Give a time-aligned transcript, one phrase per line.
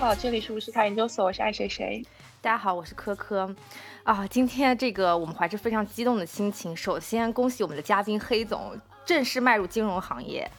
[0.00, 2.02] 好，这里是无视茶研究所，我是爱谁谁。
[2.40, 3.54] 大家好，我是科科。
[4.02, 8.74] 啊，今天这个我们怀着非常激动的心情，首先恭喜我们的嘉宾黑总
[9.04, 10.50] 正式迈入金融行业，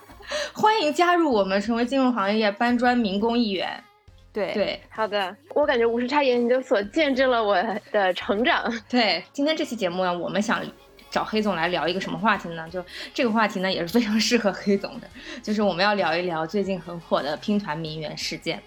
[0.54, 3.84] 欢迎加入我们，成为金融行业搬砖民工一员。
[4.32, 8.72] 对对，好的，我感觉无视茶研究所见证了我的成长。
[8.88, 10.64] 对，今天这期节目呢，我们想。
[11.16, 12.68] 找黑总来聊一个什么话题呢？
[12.68, 12.84] 就
[13.14, 15.08] 这个话题呢，也是非常适合黑总的，
[15.42, 18.62] 就是我们要聊一聊最近很火的拼团名媛事件。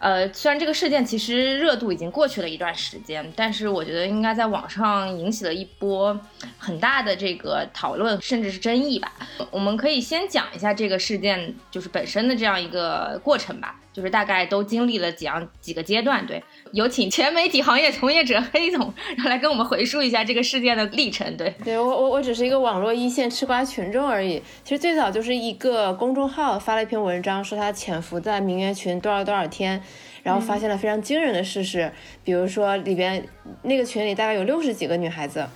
[0.00, 6.18] 呃，虽然这个事件其实热度已经过去了一段时间，但是我觉得应该在网上引起了一波
[6.58, 9.12] 很大的这个讨论，甚至是争议吧。
[9.52, 13.80] 我们可以先讲一下这个事件就是本身的这样一个过程吧。
[13.94, 16.42] 就是大概都经历了几样几个阶段，对，
[16.74, 24.42] 有请全媒体行业从业者黑总，然后来跟我们回述一下这个事件的历程，对，对我我我只是一个网络一线吃瓜群众而已。
[24.64, 29.80] 其实最早就是一个公众号发了一篇文章，说他潜伏在名媛群多少多少天，
[30.24, 31.92] 然后发现了非常惊人的事实，
[32.24, 33.24] 比如说里边
[33.62, 35.46] 那个群里大概有六十几个女孩子，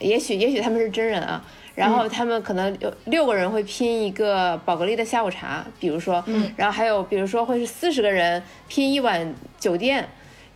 [0.00, 1.44] 也许也许他们是真人啊。
[1.74, 10.08] 然后他们可能有六个人会拼一个宝格丽的下午茶，比如说，嗯，然后还有比如说会是四十个人拼一晚酒店，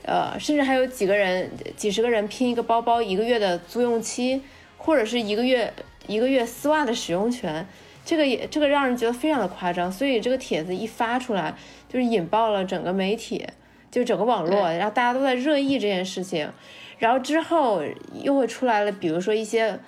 [0.03, 4.43] 呃，甚至还有几个人、几十个人拼一个包包一个月的租用期，
[4.77, 5.73] 或者是一个月
[6.06, 7.67] 一个月丝袜的使用权，
[8.05, 11.55] 这个也这个让人觉得非常的夸张，所以这个帖子一发出来，
[11.89, 13.47] 就是引爆了整个媒体，
[13.91, 16.51] 就整个网络，然后大家都在热议这件事情，
[16.98, 17.83] 然后之后
[18.23, 19.78] 又会出来了，比如说一些。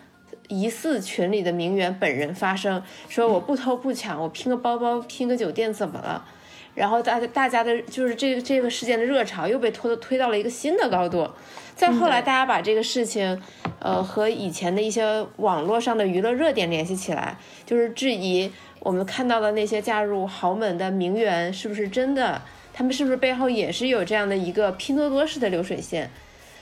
[0.49, 6.27] 疑似群里的名媛本人发声说：“我不偷不抢，我拼个包包，拼个酒店怎么了？”
[6.75, 11.29] 然后大家大家的就是这个这个事件的热潮又被推推到了一个新的高度。
[11.75, 13.41] 再后来，大家把这个事情，
[13.79, 18.51] 呃，和以前的一些网络上的娱乐热点联系起来，就是质疑
[18.81, 22.41] 我们看到的那些嫁入豪门的名媛是不是真的？
[22.75, 26.11] 他们是不是背后也是有这样的一个拼多多式的流水线？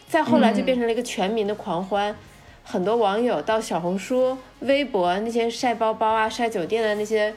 [0.09, 2.17] 再后来就变成了一个全民的狂欢。
[2.65, 7.35] 很多网友到小红书、微博那些晒包包啊、晒酒店的那些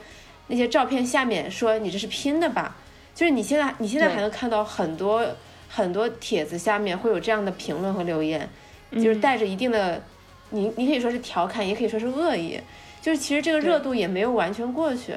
[0.48, 2.76] 那些照片下面说：“你这是拼的吧？”
[3.16, 5.24] 就是你现在你现在还能看到很多
[5.70, 8.50] 很多帖子下面会有这样的评论和留言，
[8.92, 10.02] 就是带着一定的
[10.50, 12.60] 你你可以说是调侃，也可以说是恶意。
[13.02, 15.14] 就是其实这个热度也没有完全过去，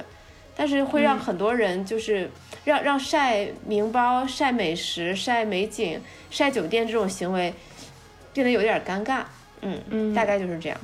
[0.57, 2.31] 但是会让很多人就是
[2.65, 7.55] 让让晒名包、晒美食、晒美景、晒酒店这种行为
[8.33, 9.23] 变得有点尴尬。
[9.63, 10.79] 嗯嗯，大概就是这样。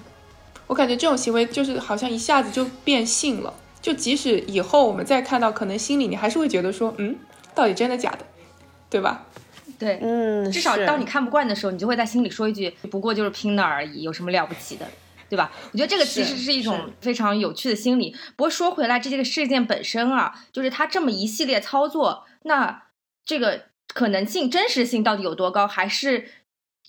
[0.66, 7.16] 我感觉这种行为就是好像一下子就变性了，就即使以后我们再看到，可能心里你还是会觉得说，嗯，
[7.54, 8.24] 到底真的假的，
[8.88, 9.26] 对吧？
[9.78, 14.86] 对，嗯，至少当你看不惯的时候，你就会在心里说一句，不过就是拼的而已，有什么了不起的，
[15.28, 15.50] 对吧？
[15.72, 18.14] 我觉得这个其实是一种非常有趣的心理。
[18.36, 22.84] 不过说回来，这个事件本身啊，就是它这么一系列操作，那
[23.24, 26.28] 这个可能性、真实性到底有多高，还是？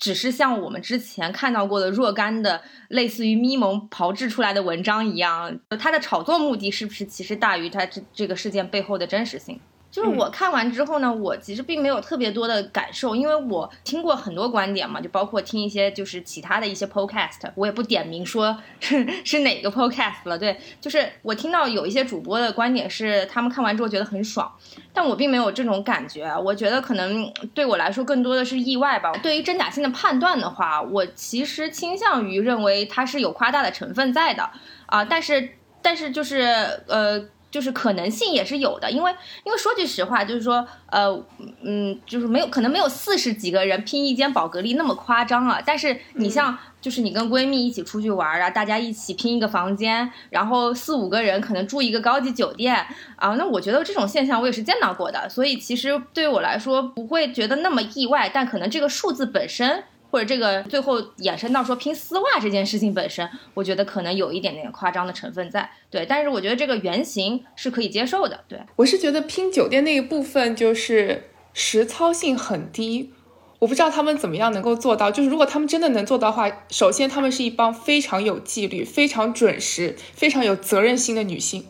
[0.03, 9.57] 只是像我们之前看到过的若干的类似于咪蒙炮制出来的文章一样，它的炒作目的是不是其实大于它这这个事件背后的真实性？
[9.93, 20.35] 就是我看完之后呢，我其实并没有特别多的感受，因为我听过很多观点嘛，就包括听一些就是其他的一些 podcast，我也不点名说 是是哪个 podcast 了。
[20.35, 24.51] 对，就是我听到有一些主播的观点是他们看完之后觉得很爽，
[24.91, 26.35] 但我并没有这种感觉。
[26.43, 29.11] 我觉得可能对我来说更多的是意外吧。
[29.21, 34.49] 对于真假性的判断的话，我其实倾向于认为它是有夸大的成分在的
[34.87, 35.49] 啊，但是
[35.83, 36.41] 但是就是
[36.87, 37.23] 呃。
[37.53, 41.07] 就是可能性也是有的，因为因为说句实话，就是说，呃，
[41.61, 45.61] 嗯，就是没有可能没有四十几个人拼一间宝格丽那么夸张啊。
[45.63, 52.75] 但是你像，就是你跟闺蜜一起出去玩啊，大家一起拼一个房间，然后四五个人可能住一个高级酒店
[53.17, 59.83] 啊，那我觉得这种现象我也是见到过的，所以其实对于我来说不会觉得那么意外，但可能这个数字本身。
[60.13, 66.05] 或者这个最后衍生到说拼丝袜这件事情本身，我觉得可能有一点点夸张的成分在，对。
[66.05, 68.59] 但是我觉得这个原型是可以接受的，对。
[68.75, 73.11] 我是觉得拼酒店那一部分就是实操性很低，
[73.57, 75.09] 我不知道他们怎么样能够做到。
[75.09, 81.65] 就是如果他们真的能做到的话，首先他们是一帮非常有纪律、非常准时、非常有责任心的女性。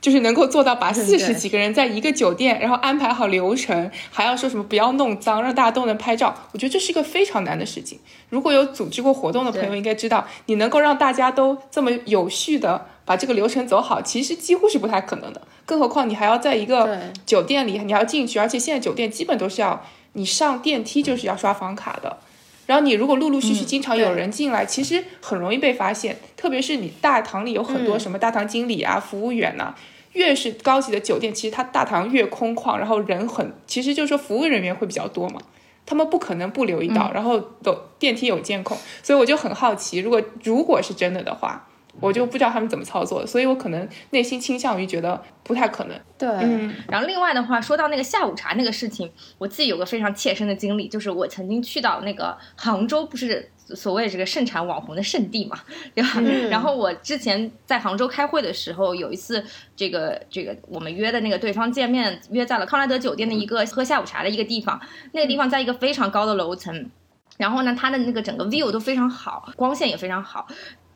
[0.00, 6.34] 就是能够做到把四十几个人在一个酒店，然后安排好流程，还要说什么不要弄脏，让大家都能拍照。
[6.52, 7.98] 我觉得这是一个非常难的事情。
[8.28, 15.42] 如果有组织过活动的朋友应该知道，你能够让大家都这么有序的把这个流程走好，其实几乎是不太可能的。
[15.64, 22.18] 更何况你还要在一个酒店里，你要进去，而且现在酒店基本都是要你上电梯就是要刷房卡的。
[22.66, 26.18] 然后你如果陆陆续续经常有人进来，其实很容易被发现。
[26.36, 29.74] 特别是你大堂里有很多什么大堂经理啊、服务员呐。
[30.12, 35.40] 越是高级的酒店，其实它大堂越空旷，然后人很，其实就是说服务人员会比较多嘛，
[35.84, 41.68] 他们不可能不留一道，然后都电梯有监控，所以我就很好奇，如果如果是真的的话。
[42.00, 45.98] 我就不知道他们怎么操作，所以我可能内心倾向于觉得不太可能。
[46.18, 55.58] 对，嗯，然后另外的话，说到那个下午茶那个事情，我自己有个非常切身的经历，就是我曾经去到那个杭州，不是所谓这个盛产网红的圣地嘛，
[55.94, 56.20] 然后，
[56.50, 59.42] 然后我之前在杭州开会的时候，有一次
[59.74, 64.80] 这个这个我们约的那个对方见面，约在了康莱德酒店的一个喝下午茶的一个地方，
[65.12, 66.90] 那个地方在一个非常高的楼层，
[67.36, 70.46] 然后呢，它的那个整个 view 都非常好，光线也非常好。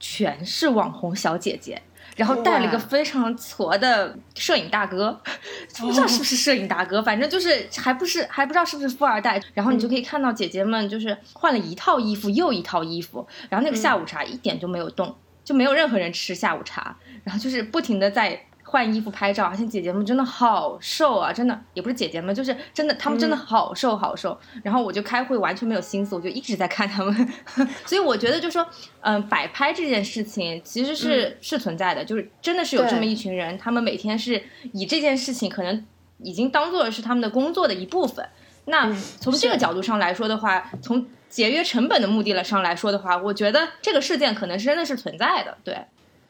[0.00, 1.80] 全是网红小姐姐，
[2.16, 5.20] 然后带了一个非常矬的摄影大哥，
[5.78, 9.40] 不知道是不是摄影大哥，反正就是还不是还不知道是不是富二代。
[9.54, 15.14] 然后你就可以看到姐姐们就是换了一套衣服又一套衣服，然后那个下午茶一点就没有动，
[15.44, 18.46] 就没有任何人吃下午茶，然后就是不停的在。
[18.70, 21.32] 换衣服拍照，而且姐姐们真的好瘦啊！
[21.32, 24.38] 真的也不是姐姐们，就是真的，她们真的好瘦好瘦。
[24.62, 27.12] 然后我就开会完全没有心思，我就一直在看她们。
[27.84, 28.64] 所以我觉得，就说，
[29.00, 34.40] 嗯，摆拍这件事情其实是是存在的，就是真的是有这么一群人，他们每天是
[34.72, 35.84] 以这件事情可能
[36.18, 38.24] 已经当做是他们的工作的一部分。
[38.66, 38.88] 那
[39.18, 45.76] 从这个角度上来说的话，从节约成本的目的了上来说的话，我觉得这个事件可能是真的是存在的，对。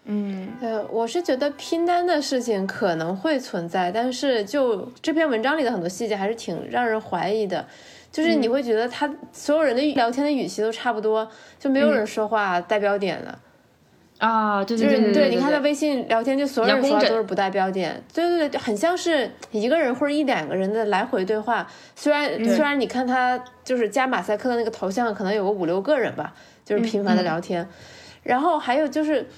[0.05, 7.65] 嗯，对，我是觉得拼单的事情可能会存在，但是就这篇文章里的很多细节还是挺让人怀疑的，
[8.11, 13.39] 就是你会觉得他所有人的聊天的语气都差不多，就没有人说话带标点的
[14.19, 21.65] 啊，对对对对，你看他微信聊天，就所有人说话都是不带标点，对对对，很像是一个人或者一两个人的来回对话，
[21.95, 27.69] 虽然虽然你看他就是加马赛克的那个头像，可能有个五六个人吧，就是频繁的聊天，
[28.25, 29.29] 然后还有就是。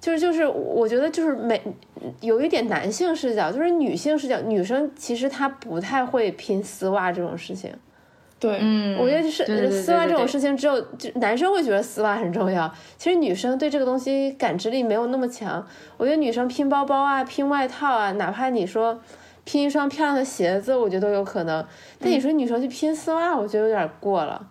[0.00, 1.60] 就是就是，我觉得就是每
[2.20, 7.72] 有一点男性视角，就是女性视角，女生其实她不太会拼丝袜这种事情。
[8.38, 12.72] 对，嗯，我觉得就是丝袜这种事情，只有就男生会觉得丝袜很重要。
[12.96, 15.66] 其实女生对这个东西感知力没有那么强。
[15.96, 19.00] 我觉得女生拼包包啊，拼外套啊，哪怕你说
[19.42, 21.66] 拼一双漂亮的鞋子，我觉得都有可能。
[21.98, 24.46] 但你说女生去拼丝袜，我觉得有点过了。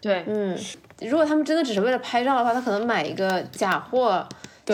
[0.00, 0.56] 对，嗯，
[1.00, 4.24] 如果他们真的只是为了拍照的话，他可能买一个假货。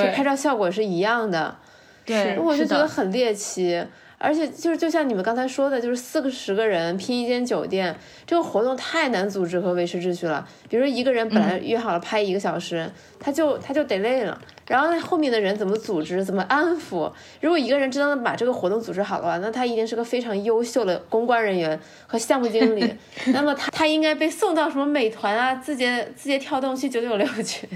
[0.03, 1.57] 对，拍照效果是一样的，
[2.05, 3.83] 对，我就觉得很猎奇，
[4.19, 7.95] 而且就是就像你们刚才说的，就是四个十个人拼一间酒店，
[8.27, 10.47] 这个活动太难组织和维持秩序了。
[10.69, 17.13] 比如说一个人本来约好了拍一个小时，他就他就得累了，然后那后面的人怎么组织，怎么安抚？
[17.41, 22.95] 如果一个人真的把这个活动组织好的话，那他一定是个非常优秀的公关人员和项目经理，
[23.33, 27.69] 那么他他应该被送到什么美团啊、字节字节跳动去九九六去。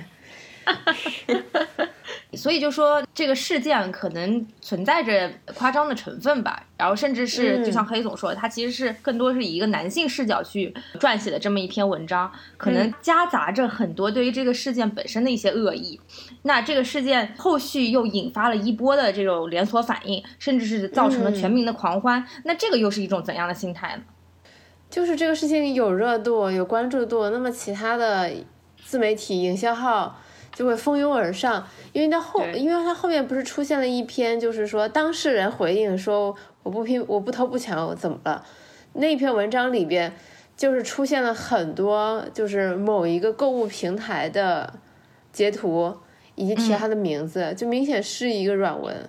[2.35, 15.99] 所以就说这个事件可能存在着夸张的成分吧，然后甚至是就像黑总说，他其实是更多是以一个男性视角去撰写的这么一篇文章，可能夹杂着很多对于这个事件本身的一些恶意。
[16.43, 22.25] 那这个事件后续又引发了一波的这种连锁反应，甚至是造成了全民的狂欢。
[22.45, 24.03] 那这个又是一种怎样的心态呢？
[24.91, 28.31] 就是这个事情有热度、有关注度，那么其他的
[28.85, 30.21] 自媒体营销号。
[30.59, 36.35] 就会蜂拥而上，因为他后，因为他后面不是出现了一篇，就是说当事人回应说
[36.65, 38.45] 我不拼，我不偷不抢，我怎么了？
[38.95, 40.13] 那篇文章里边
[40.57, 44.75] 就是出现了很多，就是某一个购物平台的
[45.33, 45.97] 截图，
[46.35, 49.09] 以及提他的名字，就明显是一个软文。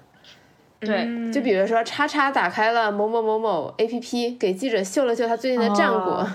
[0.80, 6.30] 对，就比如说叉叉打开了某某某某 A P P，给记者秀了秀他最近的战果，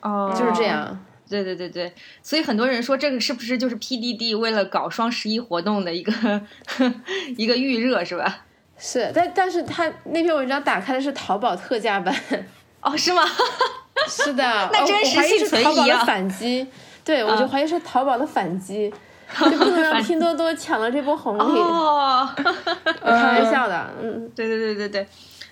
[0.00, 0.98] 哦， 就是这样。
[1.30, 6.12] 对对对对，所以很多人说这个是不是就是 PDD 为了搞双十一活动的一个
[7.38, 8.44] 一个预热是吧？
[8.76, 12.14] 是，但但是他那篇文章打开的是淘宝特价版，
[12.82, 13.22] 哦，是吗？
[14.08, 16.02] 是的，那真实性存疑啊。
[16.04, 16.66] 反击，
[17.04, 18.92] 对我就怀疑是淘宝的反击，
[19.38, 21.60] 就不能让拼多多抢了这波红利。
[21.60, 22.28] 哦，
[23.04, 25.06] 开玩笑的，嗯，对对对对对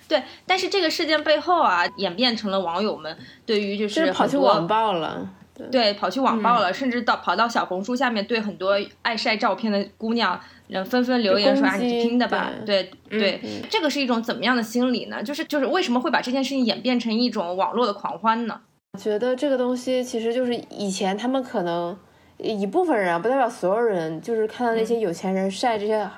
[0.07, 5.29] 对，但是这个事件背后啊，演变成了网友们对于就是跑去网暴了。
[5.71, 15.21] 对，跑去网暴了，甚至到跑到小红书下面，对很多爱晒照片的姑娘，人纷纷留言说：“啊，你去拼的吧？”对对，这个是一种怎么样的心理呢？
[15.21, 18.61] 就是就是为什么会把这件事情演变成一种网络的狂欢呢？
[18.93, 21.97] 我觉得这个东西其实就是以前他们可能
[22.37, 26.09] 一部分人啊，不代表所有人，就是看到那些有钱人晒这些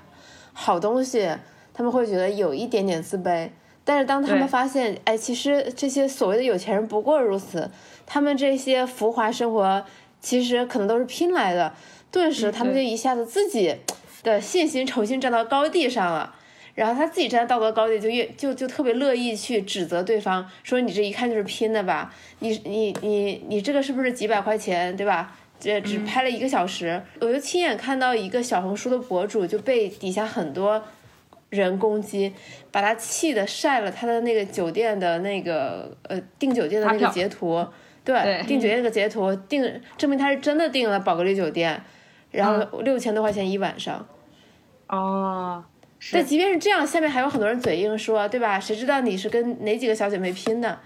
[0.53, 1.29] 好东西，
[1.73, 3.49] 他们会觉得有一点点自卑。
[3.83, 7.69] 但是当他们发现，哎，其实这些所谓的有钱人不过如此。
[8.13, 9.85] 他们这些浮华生活，
[10.19, 11.73] 其实可能都是拼来的。
[12.11, 13.73] 顿时，他们就一下子自己
[14.21, 16.35] 的信心重新站到高地上了。
[16.75, 22.13] 然后他自己站在道德高地，就越就就特别乐意去指责对方，说你这一看就是拼的吧？
[22.39, 25.33] 你你你你这个是不是几百块钱，对吧？
[25.57, 30.83] 这只拍了一个小时，我就亲眼看到一个小红书的博主就被底下很多
[31.49, 32.33] 人攻击，
[32.71, 37.65] 把他气的晒了他的那个酒店的那个呃订酒店的那个截图，
[38.03, 39.61] 对，订酒店那个截图，订
[39.97, 41.81] 证明他是真的订了宝格丽酒店，
[42.31, 44.05] 然后六千多块钱一晚上。
[44.87, 45.63] 哦，
[46.11, 48.59] 但即便是这样，下面还有很多人嘴硬说，对吧？
[48.59, 50.79] 谁知道你是跟哪几个小姐妹拼的？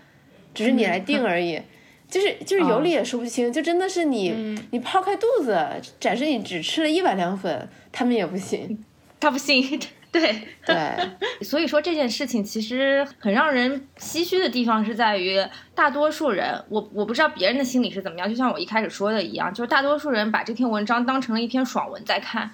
[0.53, 1.62] 只是你来订而已。
[2.07, 5.60] 就是就是有理也说不清，就真的是你你抛开肚子
[6.00, 8.86] 展示你只吃了一碗凉粉，他们也不信，
[9.19, 9.79] 他不信，
[10.19, 15.43] 对对，所以说这件事情其实很让人唏嘘的地方是在于，
[15.74, 22.50] 大多数人，我我不知道别人的心理是怎么样，就像我一开始说的一样，就是大多数人把这篇文章当成了一篇爽文在看，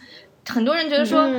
[0.48, 1.30] 很多人觉得说。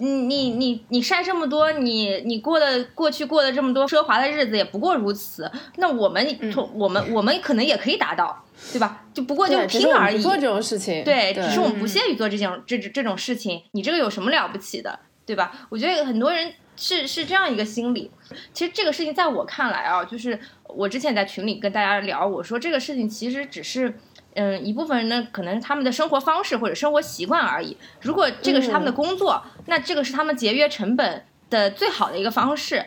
[0.00, 9.04] 你你你你晒这么多，你你过的过去过的这么多奢华的日子也不过如此，那我们从我们我们可能也可以达到，对吧？
[9.12, 10.22] 就不过就拼而已。
[10.22, 13.60] 做这种事情，对，只是我们不屑于做这种这这种事情。
[13.72, 15.52] 你这个有什么了不起的，对吧？
[15.68, 18.10] 我觉得很多人是是这样一个心理。
[18.52, 23.98] 其实这个事情在我看来啊，就是我之前在群里跟大家聊，我说这个事情其实只是。
[24.34, 27.76] 嗯，一部分人呢，可能他们的生活方式或者生活习惯而已。
[28.02, 32.86] 如果这个是他们的工作，那这个是他们节约成本的最好的一个方式。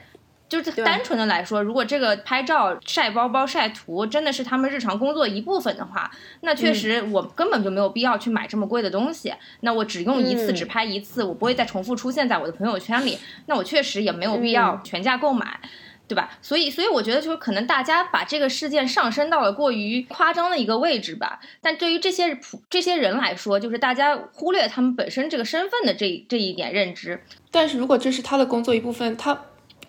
[0.52, 9.34] 就是单纯的来说，如果这个拍照、晒包包、晒图真的是他们日常工作一部分的话，那确实我根本就没有必要去买这么贵的东西。
[9.62, 13.18] 那我只用一次，只拍一次，我不会再重复出现在我的朋友圈里。
[13.46, 15.62] 那我确实也没有必要全价购买。
[16.08, 16.30] 对吧？
[16.42, 21.40] 所以，所以我觉得就是可能大家把这个事件上升到了过于夸张的一个位置吧。
[21.62, 27.24] 但对于这些普这些人来说，就是大家忽略他们本身这个身份的这这一点认知。
[27.50, 29.42] 但是如果这是他的工作一部分，他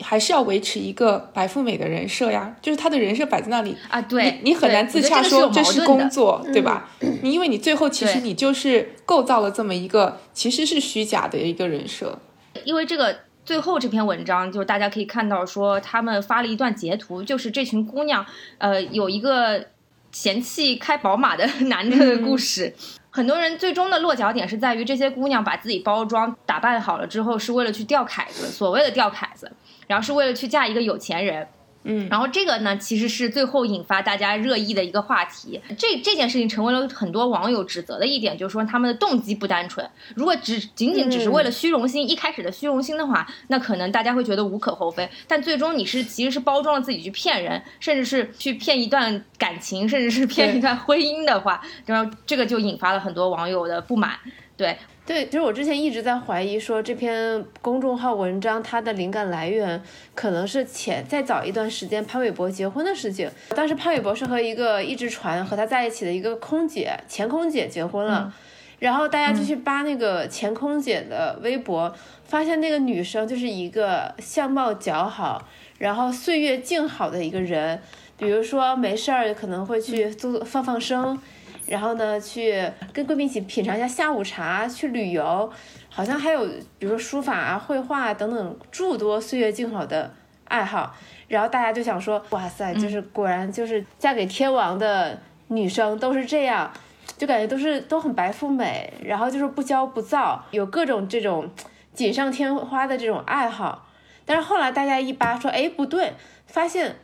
[0.03, 2.55] 还是要维持一个白富美的人设呀。
[2.61, 6.89] 就是她的人设摆在那里啊，对，你很难自洽说这是工作，对吧？
[7.23, 12.19] 你因为你最后其实你就是构造了这么一个其实是虚假的一个人设，
[12.65, 13.17] 因为这个。
[13.45, 18.25] 最后这篇文章，就是大家可以看到，说他们发了一段截图，就是这群姑娘，
[18.59, 19.67] 呃，有一个
[20.13, 22.73] 嫌弃开宝马的男的 故事。
[23.11, 29.51] 很多人最终的落脚点是在于，这些姑娘把自己包装打扮好了之后，是为了去钓凯子，所谓的钓凯子，
[29.87, 31.47] 然后是为了去嫁一个有钱人。
[31.85, 35.61] 嗯，然后这个呢，其实是最后引发大家热议的一个话题。
[35.77, 39.85] 这这件事情成为了很多网友指责的一点，就是说他们的动机不单纯。
[40.15, 45.11] 如果只仅仅只是为了虚荣心，一开始的虚荣心的话，那可能大家会觉得无可厚非。
[45.27, 54.13] 但最终你是其实是包装了自己去骗人，甚至是去骗一段感情，甚至是骗一段婚姻的话，然后这个就引发了很多网友的不满。
[54.57, 54.79] 对。
[55.05, 59.83] 对，其实我之前一直在怀疑说这篇公众号文章它的灵感来源
[60.15, 63.29] 可能是前再早一段时间潘玮柏结婚的事情。
[63.57, 68.33] 当时潘玮柏是和一个一直传和他在一起的一个空姐前空姐结婚了，
[68.79, 71.93] 然后大家就去扒那个前空姐的微博，
[72.25, 77.83] 发现那个女生就是一个相貌姣好，然后岁月静好的一个人，
[78.17, 81.21] 比如说没事儿可能会去做放放声。
[81.67, 85.51] 然后呢，去跟闺蜜一起品尝一下下午茶，去旅游，
[85.89, 86.45] 好像还有
[86.79, 90.13] 比如说书法啊、绘画等等诸多岁月静好的
[90.45, 90.95] 爱好。
[91.29, 96.71] 然后大家就想说，哇塞，就是果然就是嫁给天王的女生都是这样，
[97.17, 101.49] 就感觉都是都很白富美，然后就是不骄不躁，有各种这种
[101.95, 103.87] 锦上添花的这种爱好。
[104.27, 106.13] 但是后来大家一扒说，哎，不对，
[106.47, 106.97] 发现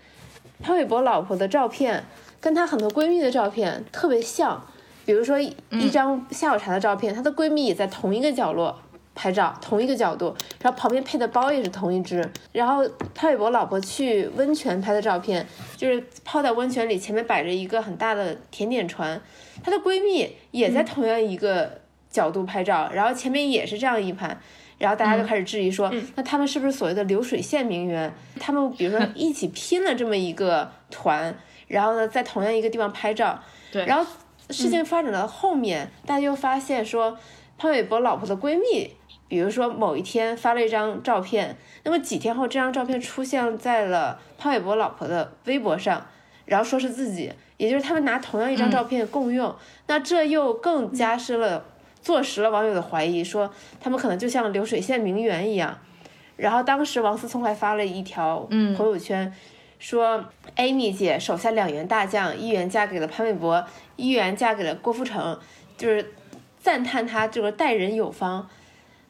[0.63, 2.05] 潘玮柏老婆的照片。
[2.41, 4.65] 跟她很多闺蜜的照片特别像，
[5.05, 8.79] 比如说一张下午茶的照片，她的闺蜜也在同一个角落
[9.15, 12.25] 拍照，同一个角度，然后旁边配的包也是同一只。
[12.53, 15.45] 然后潘玮柏老婆去温泉拍的照片，
[15.77, 19.21] 就是泡在温泉里，前面摆着一个很大的甜点船，
[19.65, 24.41] 她的闺蜜也在同样一个角度拍照，然后前面也是这样一盘，
[24.79, 28.15] 然后大家就开始质疑说，那他们是不是所谓的流水线名媛？
[28.39, 31.37] 他们比如说一起拼了这么一个团。
[31.69, 33.39] 然后呢，在同样一个地方拍照，
[33.71, 33.87] 对。
[33.87, 34.11] 然后
[34.51, 37.17] 事情发展到后面，大家又发现说，
[37.59, 38.91] 潘玮柏老婆的闺蜜，
[39.29, 46.07] 比如说某一天发了一张照片，那么几天后这张照片出现在了潘玮柏老婆的微博上，
[46.47, 49.55] 然后说是自己，也就是他们拿同样一张照片共用，
[49.87, 51.63] 那这又更加深了、
[52.01, 55.79] 坐实了网友的怀疑，说他们可能就像流水线名媛一样。
[56.37, 59.31] 然后当时王思聪还发了一条朋友圈。
[59.79, 60.25] 说
[60.57, 63.65] ，Amy 姐手下两员大将，一员嫁给了潘玮柏，
[63.97, 65.39] 一员嫁给了郭富城，
[65.77, 66.13] 就是
[66.59, 68.49] 赞叹他这个待人有方。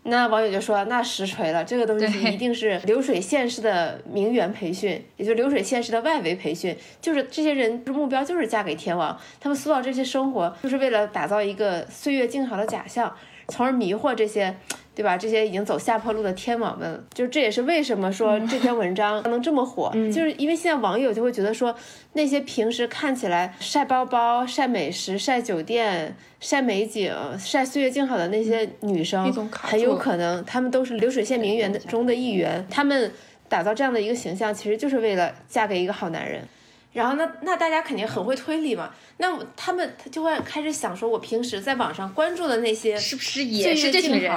[0.05, 13.15] 那网友就说，那实锤了，这个东西一定是流水线式的名媛培训，也就是流水线式的外围培训，就是这些人目标就是嫁给天王，他们塑造这些生活，就是为了打造一个岁月静好的假象，
[13.49, 14.57] 从而迷惑这些。
[14.99, 15.17] 对吧？
[15.17, 21.73] 这些已经走下坡路的天网们，就这也是为什么说这篇文章能这么火， 就是因为现在网友就会觉得说，
[22.15, 33.13] 那些平时看起来晒包包、晒美食、晒酒店、晒美景、晒岁月静好的那些女生很有可能她们都是流水线名媛的中的一员，她们
[33.49, 36.43] 打造这样的一个形象，其实就是为了嫁给一个好男人。
[36.93, 44.33] 然后那那大家肯定很会推理嘛，那我他们他就会开始想说，我平时在网上关注的那些是不是也是月这群人？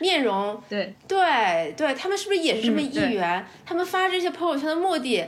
[0.00, 3.44] 面容，对，对对，他们是不是也是这么一员？
[3.64, 5.24] 他们发这些朋友圈的目的，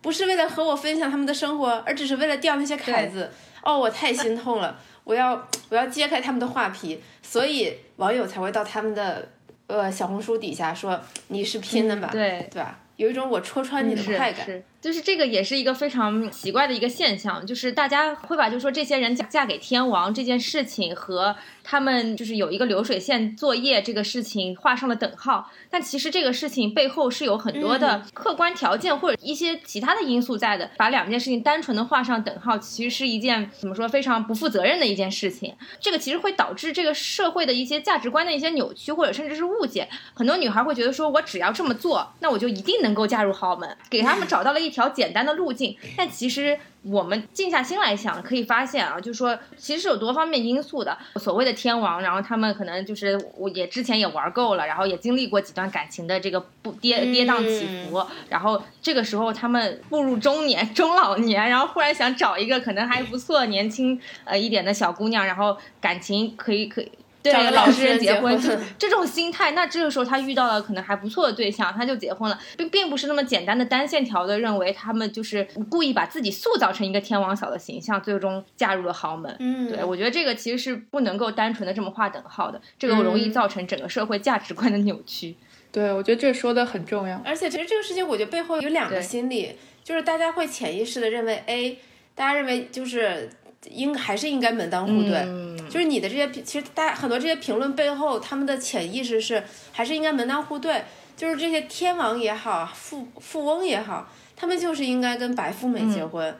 [0.00, 3.30] 不是为了和我分享他们的生活，而只是为了钓那些凯子。
[3.62, 9.28] 哦，我太心痛了， 我要我要揭开他们的画皮，所以网友才会到他们的
[9.66, 12.78] 呃小红书底下说你是拼的吧，对对吧？
[12.96, 14.44] 有一种我戳穿你的快感。
[14.44, 35.54] 是，就是这个也是一个非常奇怪的一个现象，就是大家会把就说这些人嫁嫁给天王这件事情和他们就是有一个流水线作业这个事情画上了等号，但其实这个事情背后是有很多的客观条件或者一些其他的因素在的，把两件事情单纯的画上等号，其实是一件怎么说非常不负责任的一件事情。
[35.78, 39.88] 这个其实会导致这个社会的一些价值观的一些扭曲，或者甚至是误解。
[40.12, 45.76] 很多女孩会觉得说，我只要这么做，那我就一定能够嫁入豪门，给他们找到了一条简单的路径。
[45.96, 50.98] 但其实我们静下心来想，可以发现啊，就是说其实是有多方面因素的。
[51.16, 66.90] 所谓的天王，然后他们可能就是我也之前也玩够了，然后也经历过几段感情的这个不跌跌宕起伏，然后这个时候他们步入中年、中老年，然后忽然想找一个可能还不错、年轻呃一点的小姑娘，然后感情可以可以。
[67.22, 79.34] 对找个老老实人结结婚就这种心态，那这个时候他遇到了可能还不错的对象，他就结婚了，并并不是那么简单的单线条的认为他们就是故意把自己塑造成一个天王嫂的形象，最终嫁入了豪门。
[79.38, 85.36] 嗯，对，我觉得这个其实是不能够单纯的这么划等号的，这个容易嗯造成整个社会价值观的扭曲。
[85.70, 87.20] 对，我觉得这说的很重要。
[87.24, 91.78] 而且其实这个事情，我觉得背后有两个心理，就是大家会潜意识的认为，A，
[92.14, 93.30] 大家认为就是
[93.68, 100.84] 应还是应该门当户对，嗯就是你的这些，其实大家很多这些评论背后，他们的潜意识是还是应该门当户对，
[101.16, 106.34] 就是这些天王也好，富富翁也好，他们就是应该跟白富美结婚。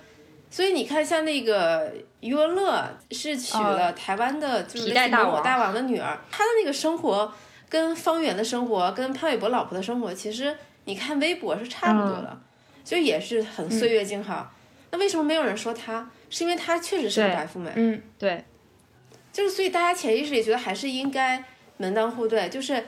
[0.51, 7.33] 所以你看，像那个余文乐是娶了台湾的，就是哦皮带大王某某大王的女儿，他的那个生活
[7.71, 10.55] 跟方圆的生活，跟潘玮柏老婆的生活，其实
[10.85, 12.39] 你看微博是差不多的，
[12.85, 14.53] 就也是很岁月静好。
[14.91, 16.11] 那为什么没有人说他？
[16.33, 17.71] 是因为他确实是个白富美。
[17.75, 18.43] 嗯，对，
[19.31, 21.45] 就是所以大家潜意识里觉得还是应该
[21.77, 22.83] 门当户对，就是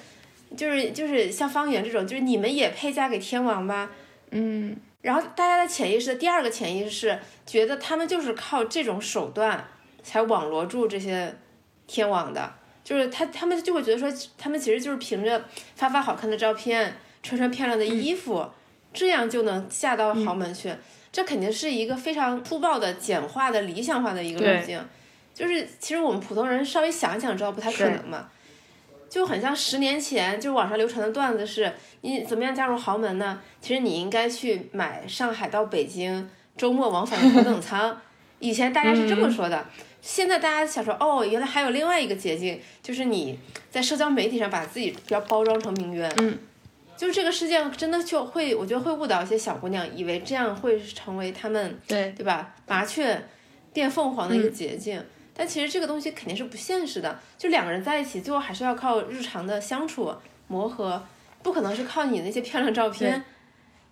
[0.56, 3.90] 就是就是像方圆这种，就是你们也配嫁给天王吗？
[4.30, 9.68] 嗯，然后大家的潜意识的第二个潜意识是觉得他们就是靠这种手段
[10.02, 11.36] 才网罗住这些
[11.86, 15.44] 天王的，就是他他们就会觉得说他们其实就是凭着
[15.76, 18.48] 发发好看的照片，穿穿漂亮的衣服，
[18.94, 20.72] 这样就能嫁到豪门去。
[21.14, 24.84] 这肯定是一个非常粗暴的、简化的、理想化的一个路径。
[25.32, 28.28] 就是其实我们普通人稍微想一想，知道不太可能嘛。
[29.08, 33.40] 就很像十年前就网上流传的段子是，你怎么样加入豪门呢？
[33.60, 37.96] 其实你应该去买上海到北京周末往返的头等舱。
[38.40, 39.64] 以前大家是这么说的，
[40.02, 43.38] 现在大家想说，哦，原来还有另外一个捷径，就是你
[43.70, 46.12] 在社交媒体上把自己要包装成名媛。
[46.18, 46.36] 嗯，
[46.96, 52.54] 就是这个事件真的就会，我觉得会误导一些小姑娘，以为这样会成为她们对对吧？
[52.66, 53.22] 麻雀
[53.72, 55.02] 变凤凰的一个捷径。
[55.36, 60.14] 但其实这个东西肯定是不现实的，就两个人在一起，最后还是要靠日常的相处
[60.46, 61.02] 磨合，
[61.42, 63.24] 不可能是靠你那些漂亮照片，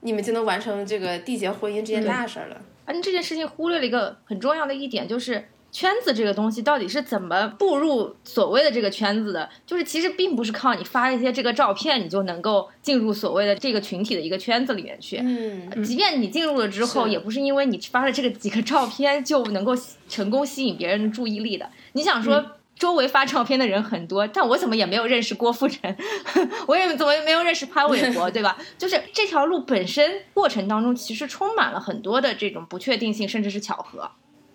[0.00, 2.62] 你们就能完成这个缔结婚姻这件大事儿了。
[2.84, 9.48] 而这件事情忽略了一个很重要的一点，就是圈子这个东西到底是怎么步入所谓的这个圈子的？
[9.66, 15.16] 就是其实并不是靠你发一些这个照片，你就能够进入所谓的这个群体的一个圈子里面去。
[15.24, 19.72] 嗯，即便你进入了之后，也不是因为你发了这个几个照片就能够
[20.08, 21.68] 成功吸引别人的注意力的。
[21.94, 22.44] 你想说。
[22.74, 25.94] 周围发照片的人很多，但我怎么也没有认识郭富城，
[26.66, 28.56] 我也怎么也没有认识潘玮柏，对吧？
[28.76, 34.10] 就是这条路本身过程当中，其实充满了很多的这种不确定性，甚至是巧合。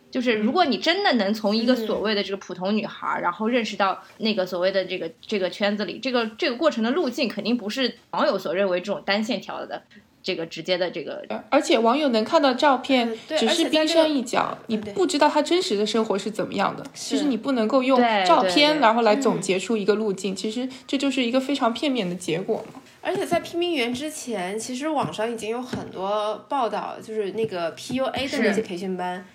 [0.09, 9.83] 就是如果你真的能从一个所谓的这个普通女孩，然后认识到那个所谓的这个这个圈子里，这个这个过程的路径肯定不是网友所认为这种单线条的。
[10.23, 11.23] 这个直接的这个。
[11.49, 16.85] 而且网友能看到照片只是冰山一角，你不知道他真实的生活是怎么样的。
[16.93, 22.81] 其实你不能够用照片然后来总结出一个路径，其实这就是一个非常片面的结果嘛。
[22.99, 29.25] 而且在拼命员之前，其实网上已经有很多报道，就是那个 PUA 的那些培训班，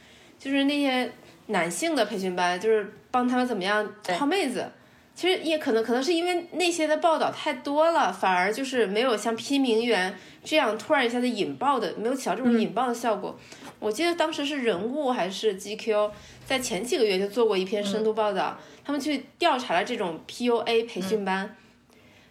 [0.42, 1.12] 就是那些
[1.46, 4.68] 男性的培训班，就是帮他们怎么样泡妹子。
[5.14, 13.38] 其实也可能可能是因为那些的报道太多了，反而就是没有像拼名媛这样突然一下子引爆的，没有起到这种引爆的效果。
[13.78, 16.10] 我记得当时是人物还是 GQ
[16.44, 21.54] 在前几个月就做过一篇深度报道，他们去调查了这种 PUA 培训班。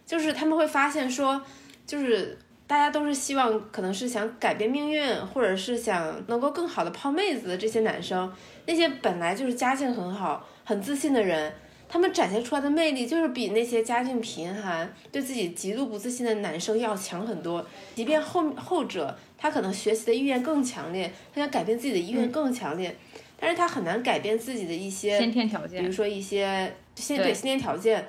[0.04, 1.40] 就是他们会发现说，
[1.86, 2.36] 就是
[2.72, 8.32] 大家都是希望，可能是想改变命运，或者是想能够更好的泡妹子的这些男生，
[8.64, 11.52] 那些本来就是家境很好、很自信的人，
[11.86, 17.62] 他们展现出来的魅力就是比那些家境贫寒、对自己极度不自信的男生要强很多。
[17.94, 22.96] 即便后后者他可能学习的意愿更强烈，他想改变自己的意愿更强烈，
[23.38, 28.08] 但是他很难改变自己的一些先天条件，比如说一些先对对先天条件。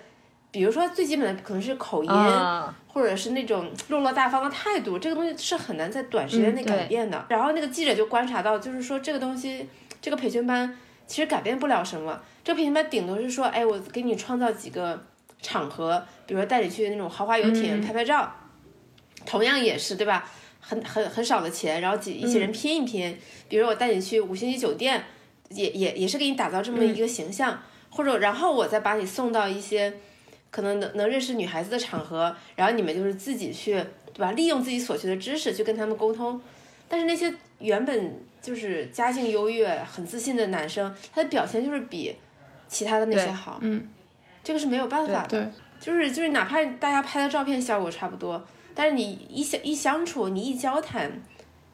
[0.54, 7.26] 比如说最基本的可能是口音，啊或者是那种落落大方的态度，这个东西是很难在短时间内改变的。
[7.28, 9.68] 然后那个记者就观察到，就是说这个东西，
[10.00, 12.22] 这个培训班其实改变不了什么。
[12.44, 15.04] 这个培训班顶多是说，哎，我给你创造几个
[15.42, 18.32] 场合，比如说带你去那种豪华游艇拍拍照，
[19.26, 20.30] 同样也是对吧？
[20.60, 23.18] 很很很少的钱，然后几一些人拼一拼，
[23.50, 25.04] 比如我带你去五星级酒店，
[25.50, 29.92] 也也也是给你打造这么一个形象，或者然后我再把你送到一些。
[30.54, 33.74] 可能能能认识女孩子的场合，然后你们就是自己去，
[34.13, 34.32] 对吧？
[34.34, 36.39] 利用自己所学的知识去跟他们沟通。
[36.88, 42.16] 但是那些原本就是家境优越、很自信的男生，他的表现就是比
[42.68, 43.58] 其他的那些好。
[43.62, 43.89] 嗯，
[44.44, 45.28] 这个是没有办法的。
[45.28, 45.48] 对，
[45.80, 51.12] 就是就是，哪怕大家拍的照片效果差不多，但是你一相一相处，你一交谈，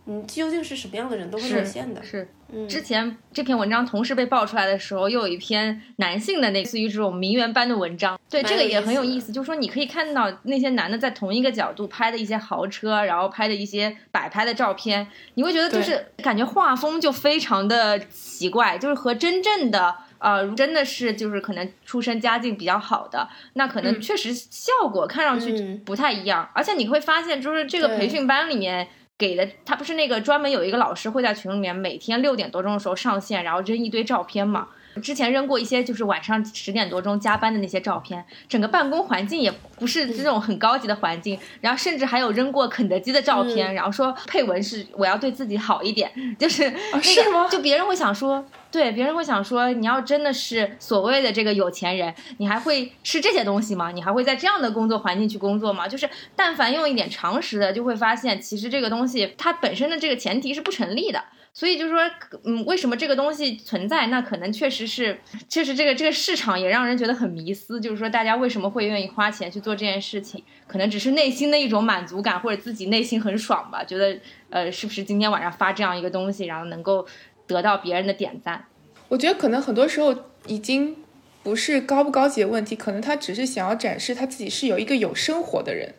[0.10, 2.02] 你究竟是什么样的人都会露馅的。
[2.02, 9.32] 是，嗯，之前这篇文章同时被爆出来的时候，又有一篇男性的类似于这种名媛般的文章，对这个也很有意思。
[9.32, 19.96] 就是说，你可以看到那些男的在同一个角度拍的一些豪车，然后拍的一些摆拍的照片，你会觉得就是感觉画风就非常的奇怪，就是和真正的。
[20.20, 28.86] 呃，真的是就是可能出身家境比较好的，那可能确实效果看上去嗯不太一样，而且你会发现，就是这个培训班里面
[29.20, 34.70] 给的，他不是那个专门有一个老师会在群里面每天六点多钟的时候上线，然后扔一堆照片嘛。
[35.02, 53.92] 之前扔过一些就是晚上十点多钟加班的那些照片，整个办公环境也不是这种很高级的环境，然后甚至还有扔过肯德基的照片，然后说配文是我要对自己好一点， 就是那个、是吗就别人会想说，对，别人会想说，你要真的是所谓的这个有钱人，你还会吃这些东西吗？
[53.92, 55.88] 你还会在这样的工作环境去工作吗？
[55.88, 61.24] 就是但凡用一点常识的，就会发现，其实这个东西它本身的这个前提是不成立的。
[61.54, 62.00] 所以就是说，
[62.44, 64.08] 嗯，为什么这个东西存在？
[64.08, 67.82] 那可能确实是，确实这个这个市场也让人觉得很迷思。
[67.82, 70.44] 就是说，大家为什么会愿意花钱去做这件事情？
[70.68, 74.18] 可能只是内心的一种满足感，或者自己内心很爽吧，觉得
[74.50, 77.06] 呃，是不是今天晚上发这样一个东西，然后能够
[77.48, 78.66] 得到别人的点赞？
[79.10, 80.96] 我觉得可能很多时候已经
[81.42, 85.96] 不是高不高级的问题，可能他只是想要展示他自己是有一个有生活的人，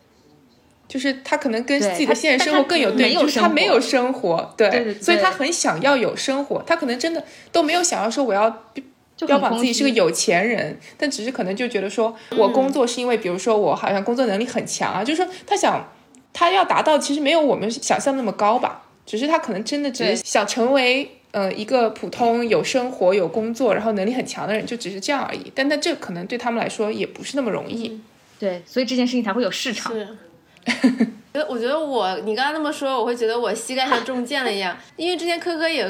[0.91, 8.65] 就是他可能跟自己的现实生活更有对比，但他没有就是他没有生活，对，对对所以他很想要有生活，他可能真的都没有想要说我要
[9.17, 15.89] 就标榜自己是个有钱人，但只是可能就觉得说我工作是因为，比如说我好像工作能力很强啊，就是说他想
[16.33, 25.53] 他要达到其实没有我们想象那么高吧，只是他可能真的只是想成为呃一个普通有生活有工作然后能力很强的人，就只是这样而已。
[25.55, 28.01] 但那这可能对他们来说也不是那么容易。
[28.41, 29.93] 对，所以这件事情才会有市场。
[29.93, 30.09] 是。
[31.33, 34.77] 我觉得，我觉得我，你刚刚那么说，我会觉得我膝盖像中箭了一样。
[34.97, 35.87] 因为之前科科也，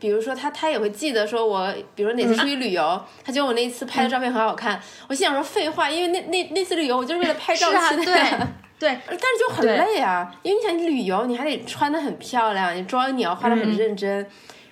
[0.00, 4.80] 比如说他，他也会记得说我，比如说哪次出去旅游，他觉得我那一次拍的照片很好看。
[5.08, 8.22] 我心想说废话，因为那那那次旅游我就是为了拍照去的对。
[8.78, 14.24] 对，但是就很累啊，因为你想你旅游，你还得穿的很漂亮，你妆你要化的很认真，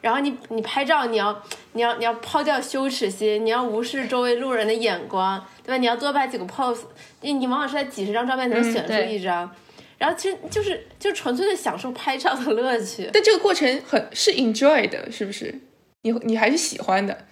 [0.06, 1.36] 然后你你拍照你要
[1.72, 5.76] 你要你要抛掉羞耻心，你要无视周围路人的眼光，对吧？
[5.76, 6.82] 你要多拍几个 pose，
[7.22, 9.50] 你你往往是在几十张照片才能选出一张，
[9.98, 15.52] 然后其实就是就纯粹的享受拍照的乐趣，但这个过程很是 enjoy 的，是不是？
[16.02, 17.26] 你你还是喜欢的，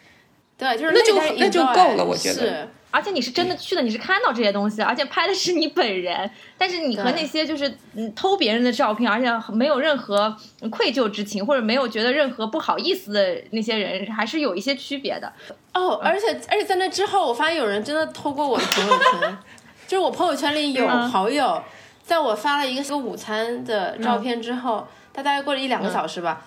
[0.58, 2.40] 对，就是那就那就够了我觉得。
[2.40, 6.30] 是而且你是真的去的，你是看到这些东西，而且拍的是你本人。
[6.56, 10.34] 但是你和那些就是嗯偷别人的照片，而且没有任何
[10.70, 15.32] 愧疚之情，或者没有觉得任何不好意思的那些人，还是有一些区别的。
[15.72, 19.38] 哦，而且而且在那之后，我发现有人真的偷过我的朋友圈，
[19.88, 21.60] 就是我朋友圈里有嗯好友，
[22.04, 26.46] 在我发了一个午餐的照片之后，他大概过了一两个小时吧，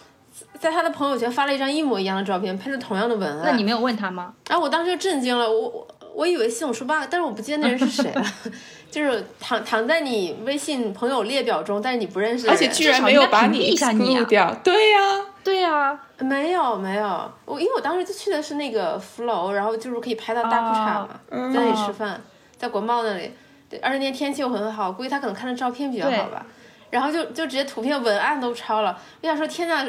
[0.57, 3.41] 在他的朋友圈发了一张一模一样的照片，配着同样的文案。
[3.43, 4.33] 那你没有问他吗？
[4.47, 8.25] 然后我当时就震惊了，我我我以为系统出 bug，但是我不记得那人是谁了，
[8.89, 14.61] 就是躺躺在你微信朋友列表中，但是你不认识的人，而且居然没有把你至少应该屏蔽一下你 exclude 掉。
[14.63, 14.99] 对呀、
[15.43, 21.53] 对呀、没有没有，我因为我当时就去的是那个福楼，然后就是可以拍到大裤衩嘛，嗯。
[21.53, 22.19] 在那里吃饭，
[22.57, 23.31] 在国贸那里，
[23.69, 26.43] 对，而且那天天气又很好，估计他可能看的照片比较好吧，
[26.89, 29.85] 然后就就直接图片文案都抄了，我想说天呐，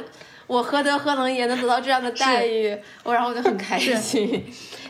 [0.47, 4.45] 我何德何能也能得到这样的待遇，我然后我就很开心，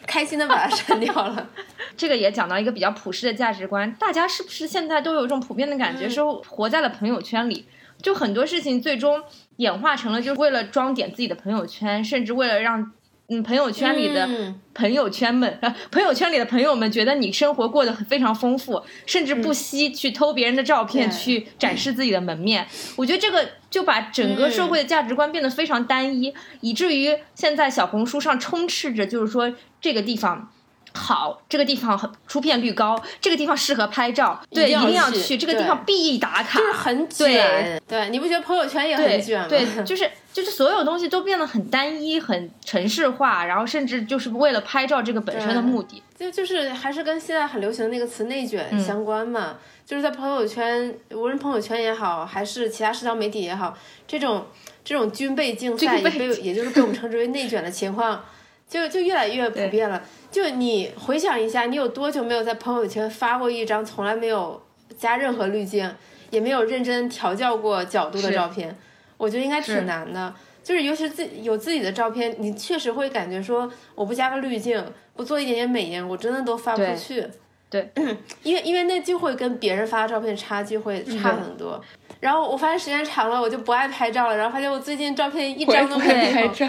[0.08, 1.48] 开心的把它删掉了。
[1.96, 7.66] 这个也讲到一个比较普世的价值观，大家是不是现在都有一种普遍的感觉，说活在了朋友圈里？
[8.00, 9.20] 就很多事情最终
[9.56, 12.92] 演化成了，就是为了装点自己的朋友圈，甚至为了让
[13.30, 22.66] 嗯朋友圈里的嗯朋友圈们、呃 朋友圈里的朋友们觉得你生活过得很非常丰富，甚至不惜去偷别人的照片对去展示自己的门面。
[22.96, 30.50] 我觉得这个就把整个社会的价值观变得非常单一，以至于现在小红书上充斥着就是说这个地方。
[30.98, 39.46] 好，这个地方很出片率高，这个地方适合拍照，对，一一定要去去，这个地方必打卡，就是很卷，对，你不觉得朋友圈也很卷吗？
[39.48, 46.02] 对，就是就是所有东西都变得很单一、很城市化，然后甚至就是为了拍照这个本身的目的。
[46.18, 49.56] 就就是还是跟现在很流行的那个词“内卷”嗯相关嘛，
[49.86, 54.46] 就是在朋友圈，无论朋友圈也好，还是其他社交媒体也好，这种
[54.84, 55.96] 这种军备竞赛。
[55.98, 58.24] 也被也就是被我们称之为内卷的情况，
[58.68, 60.02] 就就越来越普遍了。
[60.30, 64.60] 就你回想一下，你有多久没有在朋友圈发过一张从来没有
[64.96, 65.90] 加任何滤镜，
[66.30, 68.76] 也没有认真调教过角度的照片？
[69.16, 70.34] 我觉得应该挺难的。
[70.62, 74.84] 就是尤其是自己有自己的照片，你确实会感觉说，我不加个滤镜，
[75.16, 77.26] 不做一点点美颜，我真的都发不出去。
[77.70, 77.90] 对，
[78.42, 81.82] 因为因为那就会跟别人发的照片差距会差很多。
[82.20, 86.32] 然后我发现时间长了，我就不爱拍照了，然后发现我最近照片一张都没有。
[86.32, 86.68] 拍照。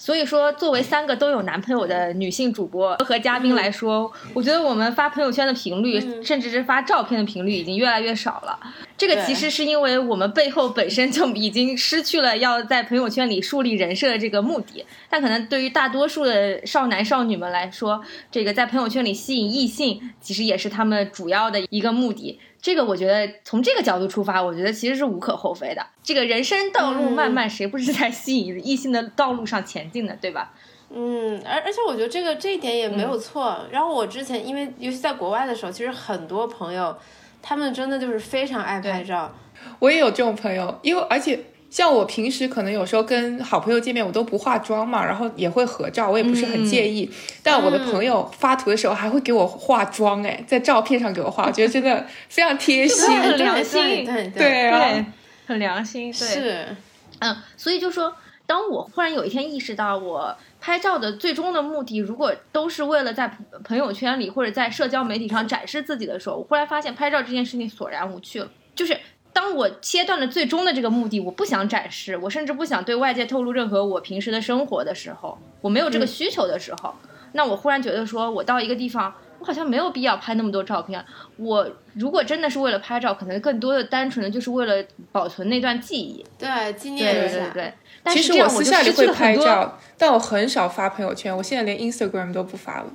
[0.00, 8.58] 所以说，作为三个都有男朋友的女性主播和嘉宾来说，我觉得我们发朋友圈的频率，甚至是发照片的频率已经越来越少了。
[8.96, 14.82] 这个其实是因为我们背后本身就已经失去了要在朋友圈里树立人设的这个目的。
[15.10, 22.40] 但可能对于大多数的少男少女们来说，这个在朋友圈里吸引异性，其实也是他们主要的一个目的。
[22.62, 25.86] 这个我觉得从这个角度出发，我觉得其实是无可厚非的。
[26.02, 30.52] 这个人生道路漫漫，谁不是在吸引异性的道路上前进的，对吧？
[30.90, 33.56] 嗯，而而且我觉得这个这一点也没嗯有错。
[33.70, 36.96] 然后我之前因为尤其在国外的时候，其实很多朋友
[37.40, 39.32] 他们真的就是非常爱拍照。
[39.78, 41.38] 我也有这种朋友，因为而且
[41.70, 47.08] 像我平时可能有时候跟好朋友见面，我都不化妆嘛，然后也会合照，我也不是很介意。
[47.44, 53.16] 但我的朋友发图的时候还会给我化妆，哎，在照片上给我化，我觉得真的非常贴心。
[53.16, 55.04] 很良心对对对啊对，
[55.46, 56.12] 很良心。
[56.12, 56.76] 对，是，
[57.20, 58.12] 嗯，所以就说，
[58.46, 68.50] 当我忽然有一天意识到，我拍照的最终的目的，如果都是为了在朋朋友圈里或者在社交媒体上展示自己的时候，我忽然发现拍照这件事情索然无趣了。
[68.72, 68.96] 就是
[69.32, 76.94] 当我切断了最终的这个目的，我不想展示，我甚至不想对外界透露任何我平时的生活的时候，我没有这个需求的时候，
[77.32, 79.14] 那我忽然觉得说，我到一个地方。
[79.38, 81.02] 我好像没有必要拍那么多照片。
[81.38, 86.22] 我如果真的是为了拍照，可能更多的单纯的就是为了保存那段记忆。
[86.36, 87.36] 对，纪念一下。
[87.36, 87.72] 对对对。
[88.02, 89.34] 但其实是这样就私下里会拍。
[89.34, 92.92] 照，但我很少发朋友圈，我现在连 Instagram 都不发了。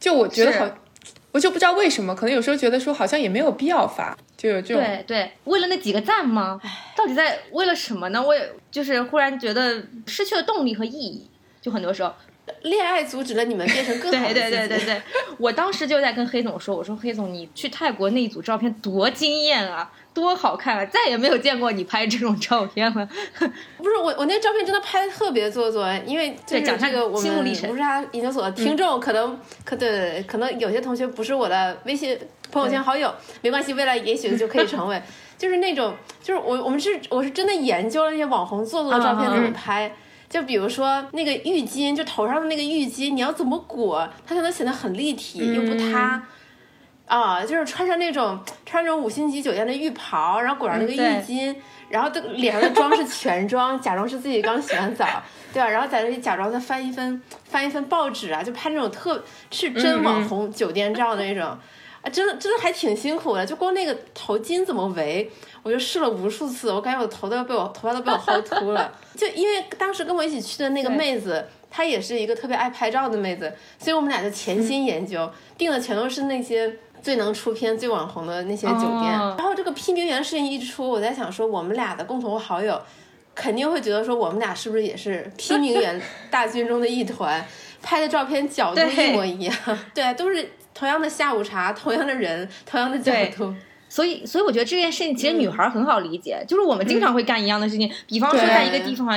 [0.00, 0.66] 就我觉得好，
[1.32, 4.82] 我就不知道为什么，可能有时候觉得说好像也没有必要发，就有这种。
[4.82, 6.60] 对对，为了那几个赞吗？
[6.96, 8.22] 到底在为了什么呢？
[8.22, 11.28] 我也就是忽然觉得失去了动力和意义。
[11.60, 12.14] 就很多时候，
[12.62, 15.02] 恋爱阻止了你们变成更好的对对对自己对对，
[15.36, 23.08] 我当时就在跟黑总说，我说黑总，你去泰国那一组照片多惊艳啊，多好看啊，再也没有见过你拍这种照片了。
[23.78, 32.16] 不是我，我那照片真的拍的特别做作，因为就讲下这个我们心路历程无沙研究所的听众可能、可对对对，可能有些同学不是我的微信
[32.50, 35.00] 朋友圈好友，没关系，未来也许就可以成为，
[35.36, 39.92] 就是那种就是我我们是我是真的研究了那些网红做作的照片怎么拍。
[40.28, 46.20] 就比如说那个浴巾，就头上的那个浴巾，你要怎么裹，它才能显得很立体又不塌？
[47.06, 51.06] 啊，就是穿上那种穿那种五星级酒店的浴袍，然后裹上那个浴对。
[51.22, 51.54] 巾，
[51.88, 55.06] 然后的脸上的妆是全妆， 假装是自己刚洗完澡，
[55.52, 55.68] 对吧？
[55.68, 61.56] 然后在这里假装再翻一份翻一份报纸啊，就拍那种特是真网红酒店照的那种，
[62.06, 65.28] 啊，真的真的还挺辛苦的，就光那个头巾怎么围，
[65.64, 71.44] 我就试了无数次，我感觉我头都要被我头发都被我薅秃了， 就因为当时跟我一起去的那个妹子。
[71.68, 79.12] 她也是一个特别爱拍照的妹子，所以我们俩就潜心研究，定的全都是那些最能出片、最网红的那些酒店。
[79.12, 82.80] 然后这个批名媛事情一出，我在想说，我们俩的共同好友
[83.34, 87.44] 肯定会觉得说，我们俩是不是也是批名媛大军中的一团？
[87.82, 89.54] 拍的照片角度一模一样，
[89.92, 93.54] 对，都是同样的下午茶，同样的人，同样的角度。
[93.88, 99.08] 所以，所以我觉得这件事情其实女孩很好理解，就是我们经常会干一样的事情，比方说在一个地方，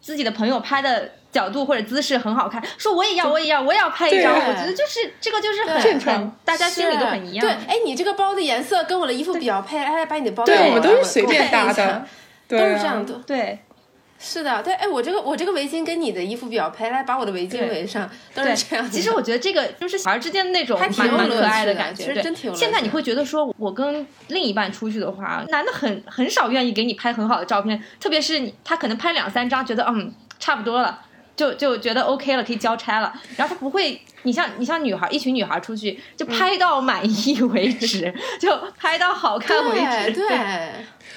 [0.00, 4.34] 自己的朋友拍的角度或者姿势很好看，说我也要，我也要，我也要拍一张。
[4.34, 7.40] 我觉得就是这个就是很很，大家心里都很一样。
[7.40, 12.04] 对，哎，你这个包的颜色跟我的衣服比较配，哎，把你的包对，我们都是随便搭的，
[12.48, 13.60] 都是这样的，对。
[14.18, 18.90] 是的，对，哎，我这个我这个围巾跟你的衣服比较配，来把我的围巾围上，都是这样。
[18.90, 22.54] 其实我觉得这个就是小孩之间的那种 蛮蛮可爱的感觉，其实真挺。
[22.54, 31.00] 现在你会觉得说，我跟另一半出去的话，男的很很少愿意给你拍很好的照片，特别是你他可能拍两三张，觉得嗯差不多了，
[31.36, 34.00] 就就觉得 OK 了，可以交差了，然后他不会。
[34.22, 40.12] 你像你像女孩，一群女孩出去就拍到满意为止， 就拍到好看为止。
[40.14, 40.26] 对，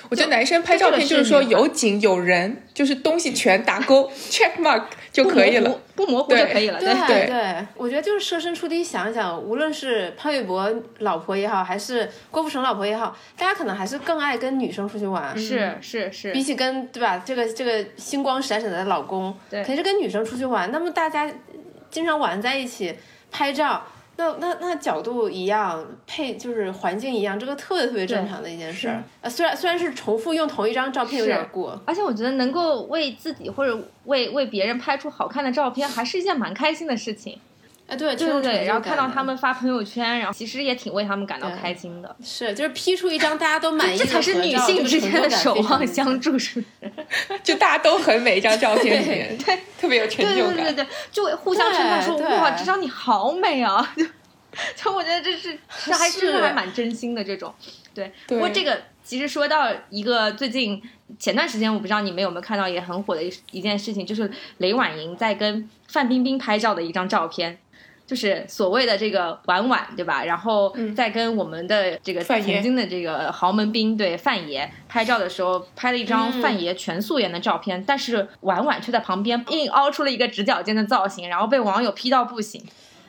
[0.10, 6.80] 我觉得男生拍照片就是说有景有人，就是东西全打勾 check mark 就可以了，不模糊就可以了。
[6.80, 15.38] 对对对，我觉得就是设身处地想一想，无论是潘玮柏老婆也好，还是郭富城老婆也好，大家可能还是更爱跟女生出去玩。
[15.38, 17.22] 是是是，比起跟对吧？
[17.26, 20.72] 这个这个星光闪闪的老公，对，肯定是跟女生出去玩。
[20.72, 21.32] 那么大家。
[21.92, 22.94] 经常玩在一起
[23.32, 23.84] 拍照，
[24.20, 29.02] 那那那角度一样，配就是环境一样，这个特别特别正常的一件事儿。
[29.22, 37.40] 呃，虽然虽然是重复用同一张照片有点过，而且我觉得能够为自己或者为为别人拍出好看的照片，还是一件蛮开心的事情。
[37.90, 42.16] 哎，对对对对，然后看到他们发朋友圈，然后其实也挺为他们感到开心的。
[42.24, 46.92] 是，就是 P 出一张大家都满意的这才是女性之间的守望相助，是不是？
[47.44, 50.56] 就大家都很美，一张照片里面，对，特别有成就感。
[50.56, 54.06] 对对对对，就互相称赞说：“哇，这张你好美啊！” 就
[54.76, 57.52] 就我觉得这是这还真的还蛮真心的这种。
[57.94, 60.82] 对，不过这个其实说到一个最近
[61.18, 67.58] 前段时间，我不知道你们有没有看到也很火的一一件事情，就是雷婉莹在跟范冰冰拍照的一张照片。
[68.10, 70.24] 就是所谓的这个婉婉，对吧？
[70.24, 82.60] 然后在跟我们的这个曾经的这个豪门兵对范爷拍照的时候，拍了一张范爷全素颜的照片，但是婉婉却在旁边硬凹出了一个直角肩的造型，然后被网友批到不行。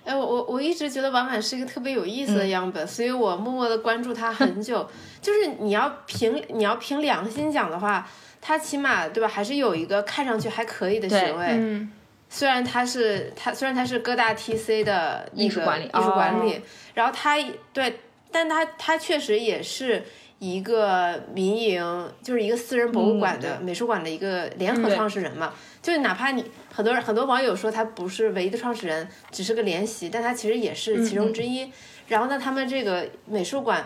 [0.04, 4.86] 哎，我我我一直觉得婉婉是一个特别有意思的样本，所以我默默的关注她很久。
[5.22, 8.06] 就是你要凭你要凭良心讲的话，
[8.38, 11.86] 她起码对吧，还是有一个看上去还可以的学位。
[12.32, 16.60] 虽然他是他，虽然他是各大 TC 的艺术管理，艺术管理，
[16.94, 17.36] 然后他
[17.72, 17.98] 对，
[18.30, 20.04] 但他他确实也是
[20.38, 25.52] 一个民营，就是一个私人博物馆的美术馆的一个联合创始人嘛。
[25.82, 31.68] 就是哪怕你很多人很多网友说他不是唯一的创始人，只是个联席，但他其实也是其中之一。
[32.06, 33.84] 然后呢，他们这个美术馆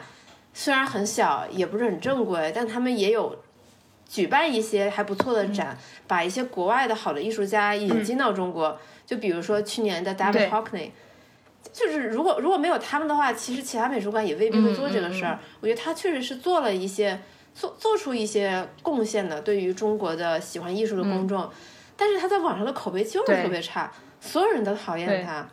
[0.52, 3.42] 虽然很小，也不是很正规，但他们也有。
[4.14, 8.79] 举办一些还不错的展，把一些国外的好的艺术家引进到中国。
[9.05, 10.90] 就比如说去年的 David Hockney，
[11.72, 15.37] 就是如果如果没有他们的话，其实其他美术馆也未必会做这个事儿。
[15.59, 17.20] 我觉得他确实是做了一些
[17.57, 21.50] 做做出一些贡献的，对于中国的喜欢艺术的公众。
[21.96, 25.48] 但是他在网上的口碑就是特别差，所有人都讨厌他。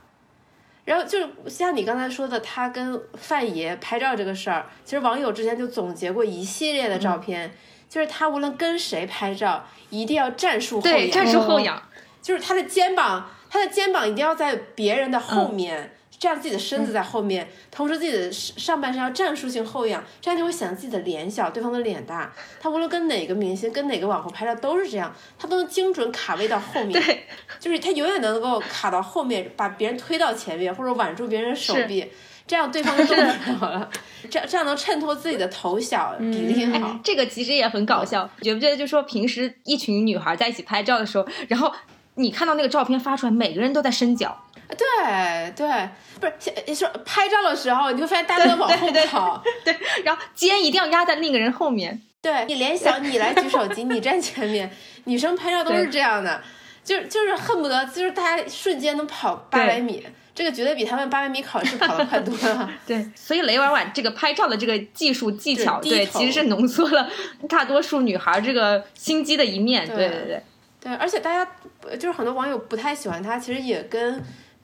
[0.86, 7.52] 然后就像你刚才说的，他跟范爷拍照这个事儿，其实网友之前就总结过一系列的照片。
[7.91, 11.12] 就是他无论跟谁拍照，一定要战术后仰。
[11.12, 11.84] 战术后仰，
[12.21, 22.34] 就是他的肩膀，他的肩膀一定要在别人的后面，这样自己的身子在后面，同时自己的上半身要战术性后仰，这样就会显得自己的脸小，对方的脸大。
[22.62, 26.93] 他无论跟哪个明星、跟哪个网红拍照都是这样，他都能精准卡位到后面。
[26.93, 27.27] 对，
[27.60, 32.10] 就是他永远能够卡到后面，把别人推到前面，或者挽住别人手臂。
[32.47, 33.89] 这样对方就动好了了，
[34.30, 36.99] 这样这样能衬托自己的头小比例好。
[37.04, 38.75] 这个其实也很搞笑，觉不觉得？
[38.75, 41.71] 就说平时一群女孩在一起拍照的时候，然后
[42.15, 44.37] 你看到那个照片发出来，每个人都在伸脚。
[44.77, 45.89] 对对，
[46.19, 46.27] 不
[46.65, 52.02] 是说拍照的时候，你会发现大家都 往后跑，对，然后肩一定要压在另一个人后面。
[52.21, 54.71] 对你联想，你来举手机，你站前面。
[55.06, 56.42] 女生拍照都是这样的，
[56.84, 60.06] 就是就是恨不得就是大家瞬间能跑八百米。
[60.34, 62.71] 这个绝对比他们八百米考试跑得快多了。
[62.88, 67.10] 对，所以雷婉婉这个拍照的这个技术技巧，对，其实是浓缩了
[67.50, 69.86] 大多数女孩这个心机的一面。
[69.86, 70.42] 对对对。
[70.79, 71.52] 对，而且大家
[72.00, 74.23] 就是很多网友不太喜欢她，其实也跟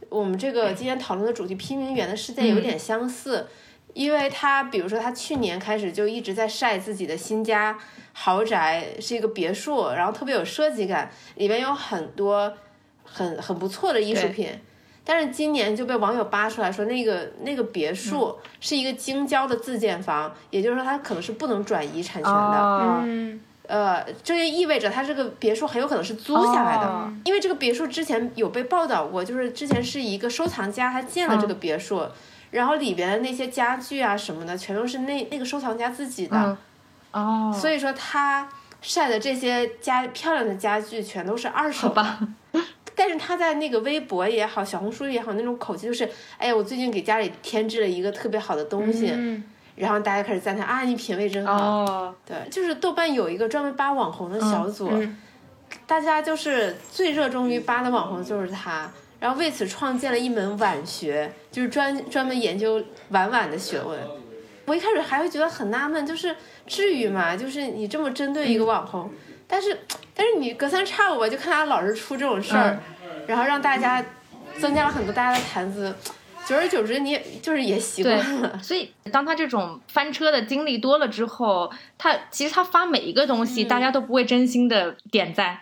[0.10, 3.46] 我们这个今天讨论的主题“批名媛”的事件有点相似，
[3.98, 7.76] 因为他比如说他去年开始就一直在晒自己的新家
[8.14, 12.54] 豪宅，是一个别墅，然后特别有设计感，里面有很多
[13.04, 14.52] 很很不错的艺术品。
[15.04, 22.60] 但是今年就被网友扒出来说，那个那个别墅是一个京郊的自建房，也就是说它可能是不能转移产权的。
[22.60, 32.06] 哦，嗯呃，这就意味着它这个别墅很有可能是租下来的，哦因为这个别墅之前有被报道过，就是之前是一个收藏家他建了这个嗯别墅，
[32.52, 36.58] 然后里边的那些家具啊什么的，全都是那那个收藏家自己的，
[37.14, 38.48] 嗯，哦，所以说他
[38.82, 41.90] 晒的这些家漂亮的家具全都是二手。
[41.90, 42.20] 吧，
[42.96, 49.44] 但是他在那个微博也好，小红书也好，那种口气就是，哎呀，我最近给家里添置了一个特别好的东西，嗯。
[49.76, 51.54] 然后大家开始赞叹啊，你品味真好。
[51.54, 55.18] 哦，对，就是豆瓣有一个专门扒网红的小组，嗯。
[55.86, 58.90] 大家就是最热衷于扒的网红就是他，
[59.20, 64.00] 然后为此创建了一门晚学，就是专专门研究晚晚的学问。
[64.66, 67.36] 我一开始还会觉得很纳闷，就是至于吗？
[67.36, 69.10] 就是你这么针对一个网红，
[69.48, 69.80] 但是
[70.14, 72.78] 但是你隔三差五吧，就看他老是出这种事儿，
[73.28, 74.04] 然后让大家
[74.60, 75.96] 增加了很多大家的谈资，
[76.46, 78.60] 久而久之你也就是也习惯了。
[78.62, 85.58] 所以当他这种翻车的经历多了之后，他其实他发每一个东西，嗯大家都不会真心的点赞，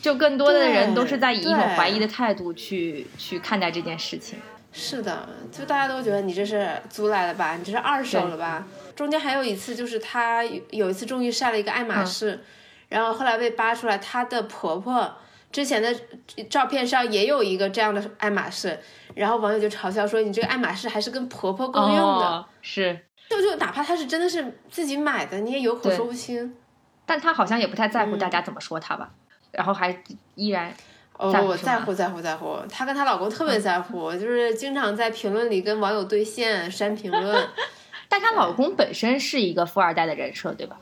[0.00, 4.38] 就更多的人都是在以一种怀疑的态度去去看待这件事情。
[4.72, 8.66] 是的，就大家都觉得你这是租来的吧，你这是二手了吧？
[8.94, 12.38] 中间还有一次，就是她有有一次终于晒了一个爱马仕，
[12.88, 15.16] 然后后来被扒出来，她的婆婆
[15.50, 15.94] 之前的
[16.50, 18.78] 照片上也有一个这样的爱马仕，
[19.14, 26.54] 然后网友就嘲笑说你这个爱马仕还是跟婆婆共用的，哦，是，就就哪怕她是真的是自己买的，你也有口说不清。
[27.06, 28.18] 但她好像也不太在乎嗯。
[28.18, 29.10] 大家怎么说她吧，
[29.56, 29.96] 然后还
[30.34, 30.72] 依然
[31.18, 37.48] 哦，我在乎在乎在乎，她跟她老公特别在乎，就是经常在评论里跟网友对线删评论，
[38.08, 40.78] 但她老公本身是一个富二代的人设，对吧？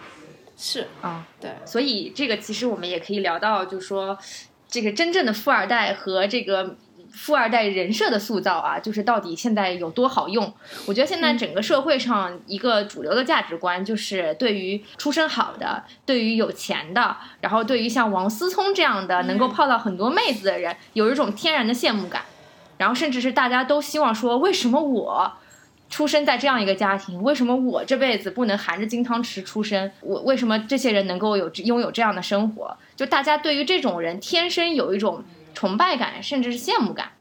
[0.57, 1.51] 是啊、对。
[1.65, 4.17] 所以这个其实我们也可以聊到，就是说
[4.69, 6.77] 这个真正的富二代和这个
[7.15, 10.53] 富二代人设的塑造啊，就是到底现在有多好用？
[10.87, 22.23] 我觉得现在整个社会上一个主流的价值观，就是对于出身好的、对于有钱的，然后对于像王思聪这样的能够泡到很多妹子的人，有一种天然的羡慕感，
[22.79, 25.33] 然后甚至是大家都希望说，为什么我？
[25.91, 29.93] 出生在这样一个家庭，为什么我这辈子不能含着金汤匙出生？
[30.01, 32.77] 我为什么这些人能够有拥有这样的生活？
[32.97, 35.23] 就大家对于这种人天生有一种
[35.55, 37.13] 崇拜感，甚至是羡慕感。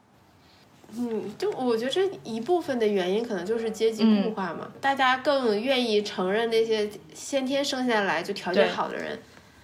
[0.96, 9.18] 嗯，就我觉得这一部分的原因可能就是阶级嗯固化嘛，大家更愿意承认那些先天生下来就条件好的人，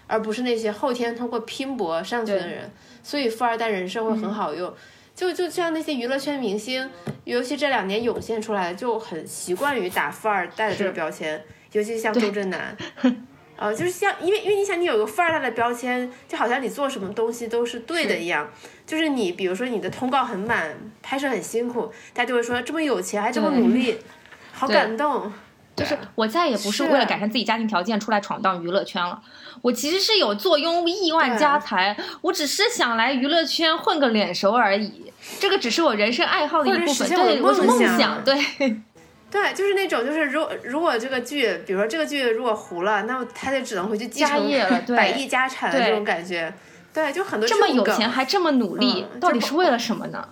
[0.07, 2.71] 而不是那些后天通过拼搏上去的人。
[3.03, 4.73] 所以富二代人设会很好用。
[5.15, 6.89] 就就像那些娱乐圈明星，
[7.25, 11.43] 尤其这两年涌现出来，就很习惯于打富二代的这个标签，
[11.73, 12.75] 尤其像周震南。
[13.59, 18.49] 呃，就是像，因为因为你想，你有个富二代的标签，就好像你做什么东西都是对的一样。
[18.87, 23.99] 就是你，比如说你的通告很满，拍摄很辛苦，大家就会说这么有钱还这么努力，
[24.53, 25.31] 好感动。
[25.75, 29.21] 就是我再也不是是为了改善自己家庭条件出来闯荡娱乐圈了，
[29.61, 35.11] 我其实是有坐拥亿万家财，我只是想来娱乐圈混个脸熟而已。
[35.39, 38.35] 这个只是我人生爱好的一部分，对，我是梦想，对，
[39.31, 44.47] 对，就是那种，就是如如果这个剧，比如说这个剧如果糊了，那他就只能回去继承
[44.85, 46.53] 对百亿家产的这种感觉。
[46.91, 50.27] 对，就很多这么有钱还这么努力，嗯到底是为了什么呢？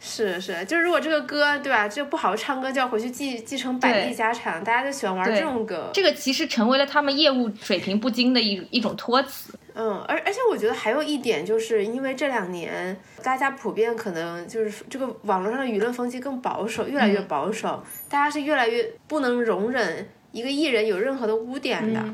[0.00, 5.90] 是是，就是如果这个歌对吧，就不好好唱歌，就要回去继继承百亿家产，大家就喜欢玩这种梗。
[5.92, 9.52] 这个其实成为了他们业务水平不精的一一种托词。
[9.80, 22.04] 嗯，而而且我觉得还有一点，就是因为这两年大家普遍可能就是这个网络上的舆论风气更保守，越来越保守，大家是越来越不能容忍一个艺人有任何的污点的。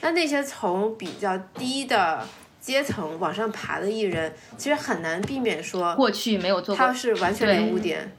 [0.00, 2.24] 那那些从比较低的
[2.60, 8.12] 阶层往上爬的艺人，其实很难避免说过去没有做过他是完全零对污点。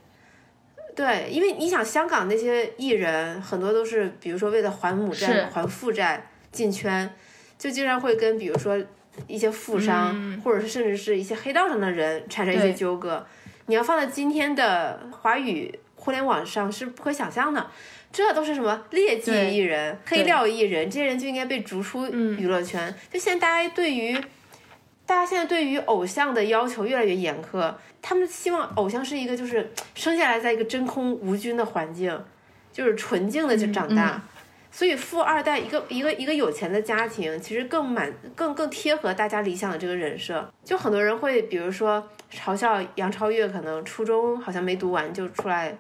[0.93, 7.10] 对，因为你想，香港那些艺人很多都是，比如说为了还母债、还负债进圈，
[7.60, 8.76] 就经常会跟比如说
[9.28, 13.24] 一些富商，或者是甚至是一些黑道上的人产生一些纠葛。
[13.66, 17.70] 你要放在今天的华语互联网上是不可想象的，
[18.12, 22.91] 这都是什么劣迹艺人、黑料艺人，这些人就应该被逐出娱乐圈。
[23.12, 24.18] 就现在大家对于
[25.05, 32.18] 大家现在对于偶像的要求越来越严苛，他们希望偶像是一个就是生下来在一个真空无菌的环境，
[32.72, 34.24] 就是纯净的就长大。
[34.80, 40.49] 所以富二代一个一个一个有钱的家庭，其实更满更更贴合大家理想的这个人设。
[40.63, 42.01] 就很多人会比如说
[42.32, 45.77] 嘲笑杨超越，可能初中好像没读完就出来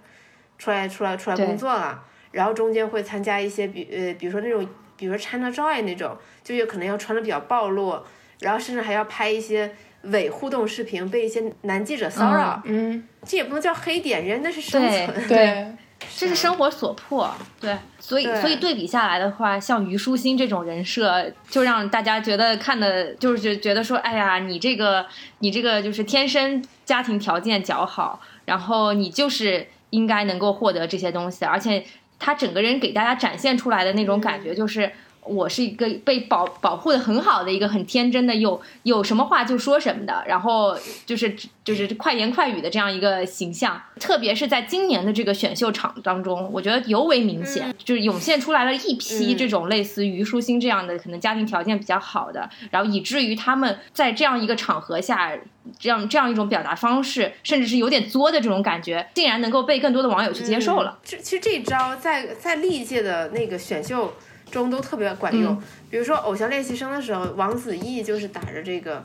[0.57, 8.03] 出来出来出来工作了，然后中间会参加一些比呃比如说那种比如说 China Joy 那种，就有可能要穿的比较暴露，
[8.41, 9.71] 然后甚至还要拍一些
[10.01, 15.27] 伪互动视频被一些男记者骚扰，嗯，这也不能叫黑点，人家那是生存。
[15.29, 15.65] 对，
[16.17, 17.33] 这是生活所迫。
[17.59, 25.05] 对，所以所以对比下来的话，像虞书欣这种人设，就让大家觉得看的，就是觉觉得说，哎呀，你这个
[25.39, 31.83] 你这个就是天生家庭条件较好，然后你就是应该能够获得这些东西，而且
[32.17, 34.91] 他整个人给大家展现出来的那种感觉就是。
[35.29, 49.39] 我是一个被保保护的很好的一个很天真的有有什么话就说什么的，然后就是就是快言快语的这样一个形象，特别是在今年的这个选秀场当中，我觉得尤为明显，就是涌现出来了一批嗯。
[49.39, 55.31] 这种类似虞书欣这样的可能家庭条件比较好的，然后以至于他们在这样一个场合下，
[55.79, 60.99] 这样这样一种表达方式，甚至是有点作的这种感觉，竟然能够被更多的网友去接受了。
[61.03, 64.13] 这其实这一招在在历届的那个选秀
[64.51, 65.53] 中都特别管用。
[65.53, 65.63] 嗯。
[65.89, 69.03] 比如说《偶像练习生》的时候，王子异就是打着这个，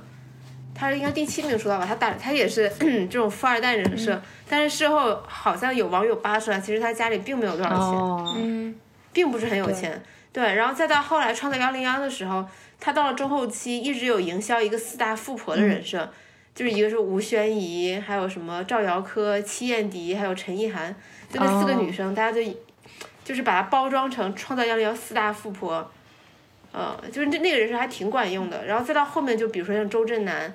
[0.75, 7.79] 他应该第七名出道吧，他打他也是 这种富二代人设，但是事后好像有网友扒出来，其实他家里并没有多少钱。
[7.79, 8.75] 哦，嗯，
[9.13, 10.03] 并不是很有钱。
[10.33, 12.45] 对，然后再到后来创造幺零幺的时候，
[12.81, 16.11] 他到了中后期一直有营销一个四大富婆的人设，
[16.55, 20.93] 就是一个是吴宣仪，还有什么赵瑶珂、戚燕迪，还有陈意涵，
[21.33, 21.77] 就那四个哦。
[21.81, 22.43] 女生，大家就
[23.25, 25.91] 就是把它包装成创造幺零幺四大富婆。
[26.73, 30.53] 呃，就是那那个人设还挺管用的，然后再到后面，就比如说像周震南，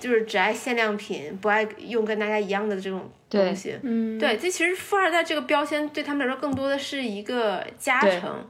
[0.00, 3.78] 就是只爱限量品，不爱用跟大家一样的这种东西。
[3.82, 8.44] 嗯，对，这其实富二代这个标签对他们来说，更多的是一个加成，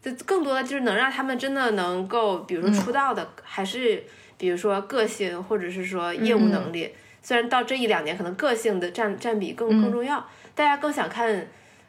[0.00, 4.02] 就更多的就是能让他们真的能够，比如说出道的，还是
[4.38, 6.90] 比如说个性，或者是说业务能力。
[7.20, 11.46] 虽然到这一两年，可能个性的占占比更更重要，大家更想看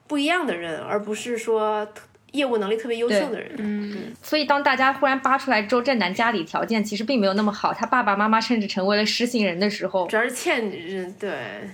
[0.07, 1.87] 不一样的人，而不是说
[2.31, 3.55] 业务能力特别优秀的人。
[3.57, 11.31] 嗯，所以当大家忽然扒出来周震南家里条件其实并没有那么好，他爸爸妈妈甚至成为了失信人的时候，主要是欠人，对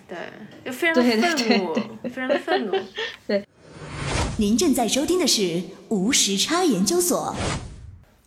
[0.08, 0.18] 对，
[0.66, 1.74] 就非常的对对愤怒，
[2.04, 2.80] 非常的愤怒。
[3.28, 3.44] 对
[4.38, 7.36] 您正在收听的是无时差研究所。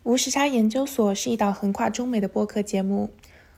[0.03, 3.09] 无时差研究所是一档横跨中美的播客节目，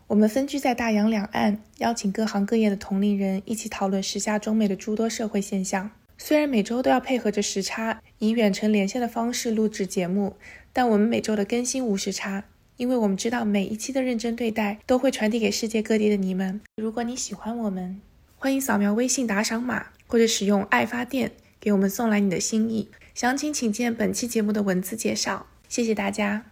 [0.07, 5.91] 我们分居在大洋两岸，邀请各行各业的同龄人一起讨论时下中美的诸多社会现象。
[6.21, 10.35] 虽然每周都要配合着时差，以远程连线的方式录制节目，
[10.73, 12.43] 但我们每周的更新无时差，
[12.75, 16.59] 因为我们知道每一期的认真对待都会传递给世界各地的你们。
[16.75, 18.01] 如果你喜欢我们，
[18.37, 22.89] 欢迎扫描微信打赏码，或者使用爱发电给我们送来你的心意。
[23.15, 25.47] 详情请见本期节目的文字介绍。
[25.69, 26.45] 谢谢大家。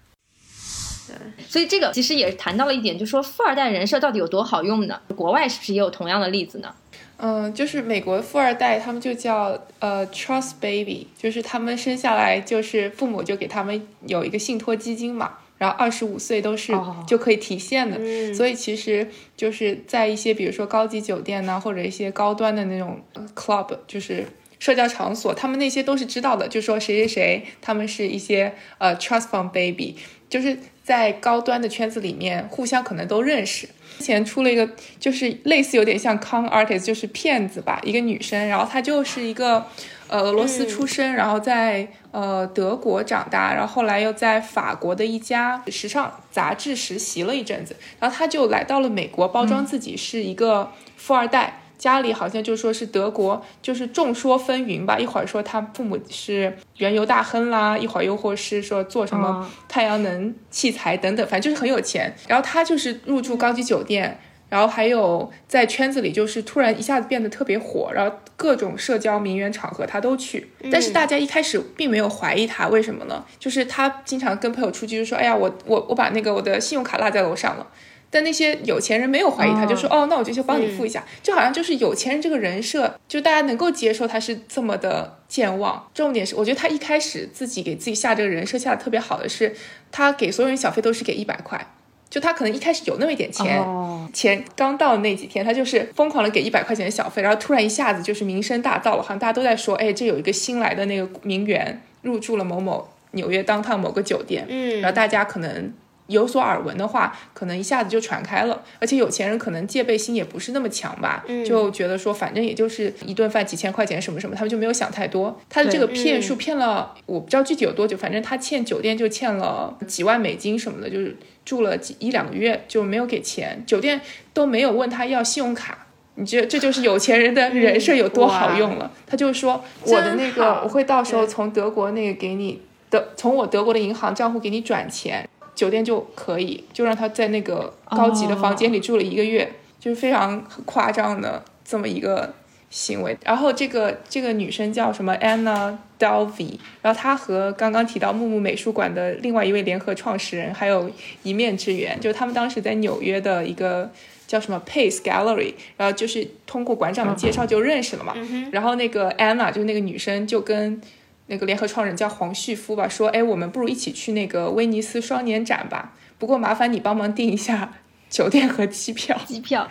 [1.47, 5.01] 所以这个其实也谈到了一点，就是说富二代人设到底有多好用呢？
[5.15, 6.73] 国外是不是也有同样的例子呢？
[7.17, 24.25] 嗯，就是美国富二代，他们就叫呃 trust baby，就是他们生下来就是父母就给他们有一个信托基金嘛，然后二十五岁都是哦就可以提现的，嗯所以其实就是在一些比如说高级酒店呐、或者一些高端的那种呃 club，就是。
[24.59, 29.95] 社交场所，他们那些都是知道的，就说谁谁谁，他们是一些呃 trust fund baby，
[30.27, 30.57] 就是
[30.87, 33.67] 在高端的圈子里面互相可能都认识。
[33.97, 39.65] 之前出了一个，就是类似有点像 con artist，就是骗子吧，一个女生，然后她就是一个
[40.07, 51.56] 呃俄罗斯出生，然后在呃德国长大，然后后来又在法国的一家时尚杂志实习了一阵子，然后她就来到了美国，包装自己是一个富二代。
[51.77, 54.97] 家里好像就说是德国，就是众说纷纭吧。
[54.97, 62.13] 一会儿说他父母是原油大亨啦，一会儿又或是说做什么哦太阳能器材等等，反正就是很有钱。
[62.27, 64.19] 然后他就是入住高级酒店，
[64.49, 70.49] 然后还有在圈子里就是突然一下子变得特别火，然后各种社交名媛场合他都去。
[70.71, 73.23] 但是大家一开始并没有怀疑他，为什么呢？
[73.37, 77.67] 就是他经常跟朋友出去就说：“哎呀，我我我把那个我的信用卡落在楼上了。”
[78.09, 85.87] 但那些有钱人没有怀疑他，就说哦，那我就去帮你付一下，就好像就是有钱人这个人设，就大家能够接受他是这么的健忘。
[85.93, 89.55] 重点是，我觉得他一开始自己给自己下这个人设下的特别好的是，
[89.91, 91.73] 他给所有人小费都是给一百块，
[92.09, 94.07] 就他可能一开始有那么一点钱，哦。
[94.13, 105.73] 钱刚到那几天，他就是疯狂的给一百块钱的小费，然后突然一下子就是名声大噪了，好像大家都在说，哎，这有一个新来的那个名媛入住了某某纽约当趟某个酒店，嗯，然后大家可能
[106.07, 115.39] 有所耳闻的话，可能一下子就传开了，而且有钱人可能戒备心也不是那么强吧，就觉得说反正也就是一顿饭几千块钱什么什么，他们就没有想太多。
[115.49, 124.01] 他的这个骗术骗了，我不知道具体有多久，反正他欠酒店就欠了几万美金什么的，就是住了几一两个月就没有给钱，酒店
[124.33, 125.85] 都没有问他要信用卡。
[126.19, 128.91] 你觉得这就是有钱人的人设有多好用了？
[129.05, 142.33] 他就说我的那个我会到时候从德国那个给你的，从我德国的银行账户给你转钱，酒店就可以，就让他在那个高级的房间里住了一个月，就是非常夸张的这么一个
[142.69, 143.17] 行为。
[143.25, 150.89] 然后这个这个女生叫什么 Anna Dalvey，然后她和刚刚提到木木美术馆的另外一位联合创始人还有
[151.23, 153.91] 一面之缘，就是他们当时在纽约的一个。
[154.27, 158.13] 叫什么 Pace Gallery，然后就是通过馆长的介绍就认识了嘛。
[158.51, 160.81] 然后那个 Anna 就是那个女生就跟
[161.27, 165.93] 那个联合创始人叫黄旭夫吧，说，哎，我们不如一起去那个威尼斯双年展吧。
[166.17, 167.73] 不过麻烦你帮忙订一下
[168.09, 169.17] 酒店和机票。
[169.25, 169.67] 机票。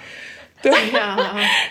[0.62, 0.72] 对。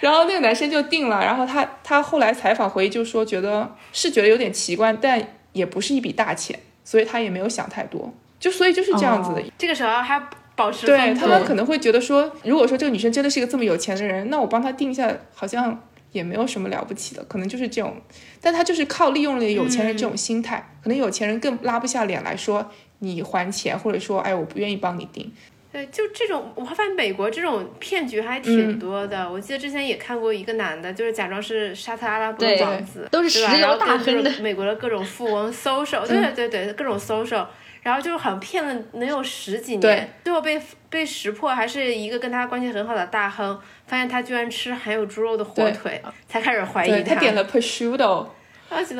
[0.01, 5.21] 然后那个男生就订了，然后他他后来采访回忆就说，觉得是觉得有点奇怪，但
[5.53, 8.13] 也不是一笔大钱，所以他也没有想太多。
[8.39, 9.41] 就所以就是这样子的。
[9.57, 10.21] 这个时候还。
[10.57, 18.01] 保持对他们可能会觉得说，如果说这个女生真的是一个这么有钱的人，那我帮她定下，好像也没有什么了不起的，可能就是这种。
[18.41, 25.31] 但他就是靠利用了有钱人这种心态，可能有钱人更拉不下脸来说你还钱，或者说哎我不愿意帮你定。
[25.71, 29.29] 对，就这种，我发现美国这种骗局还挺多的。
[29.29, 37.45] 我记得之前也看过一个男的，就是假装是沙特阿拉伯王子，都是石油大亨的美国的各种富翁 social，对对对，各种 social。
[37.85, 40.59] 然后就是好像骗了能有十几年，最后被
[40.89, 43.55] 被识破，还是一个跟他关系很好的大亨，
[43.85, 47.13] 发现他居然吃含有猪肉的火腿，才开始怀疑他。
[47.13, 48.25] 他点了 prosciutto，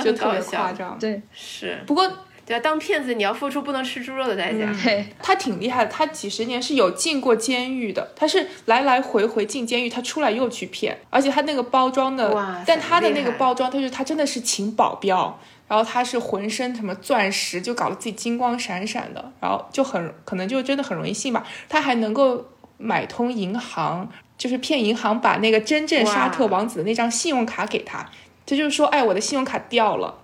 [0.04, 1.00] 就特别夸张。
[1.00, 1.80] 对，是。
[1.88, 2.08] 不过，
[2.46, 4.72] 对啊，当骗子你要付出不能吃猪肉的代价。
[4.84, 12.32] 对，他挺厉害的，他几十年是有进过监狱的，他是来来回回进监狱，他出来又去骗，而且他那个包装的，
[12.68, 15.40] 但他的那个包装，他就他真的是请保镖。
[15.68, 21.44] 然后他是浑身什么钻石，就搞得自己金光闪闪的，然后就很可能就真的很容易信吧。
[21.68, 22.46] 他还能够
[22.78, 24.08] 买通银行，
[24.38, 28.08] 就是骗银行把那个真正沙特王子的那张信用卡给他。
[28.46, 30.20] 这就是说，哎，我的信用卡掉了。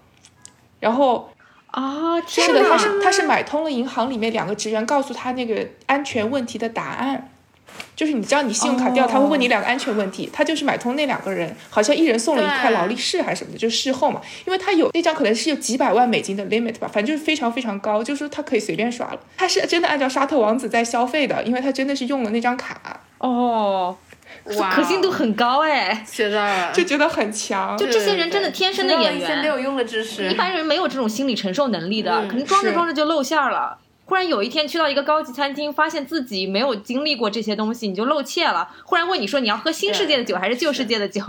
[0.80, 1.32] 然后
[1.72, 7.31] 啊，是的，他是他是买通了银行里面两个职员，告诉他那个安全问题的答案。
[8.02, 10.28] 就是你知道你信用卡掉，他会问你两个安全问题。
[10.34, 14.20] 他就是买通那两个人，好像一人送了一块劳力士还是什么的，就是事后嘛。
[14.44, 19.20] 因为他有那张可能是有几百万美金的 limit 吧，反正就是非常非常高，就是他可以随便刷了。
[19.38, 23.02] 他是真的按照沙特王子在消费的，因为他真的是用了那张卡。
[23.20, 23.96] 哦，
[24.58, 27.78] 哇，可信度很高哎，学到了， 就觉得很强。
[27.78, 33.78] 就这些人真的天生的演员，没有用的知识，一般人没有这种心理承受能力的，可能装着装着就露馅了。
[34.12, 38.70] 忽然有一天去到一个高级餐厅，发现自己没有经历过这些东西，你就露怯了。
[38.84, 41.22] 忽然问你说你要喝新世界的酒还是旧世界的酒？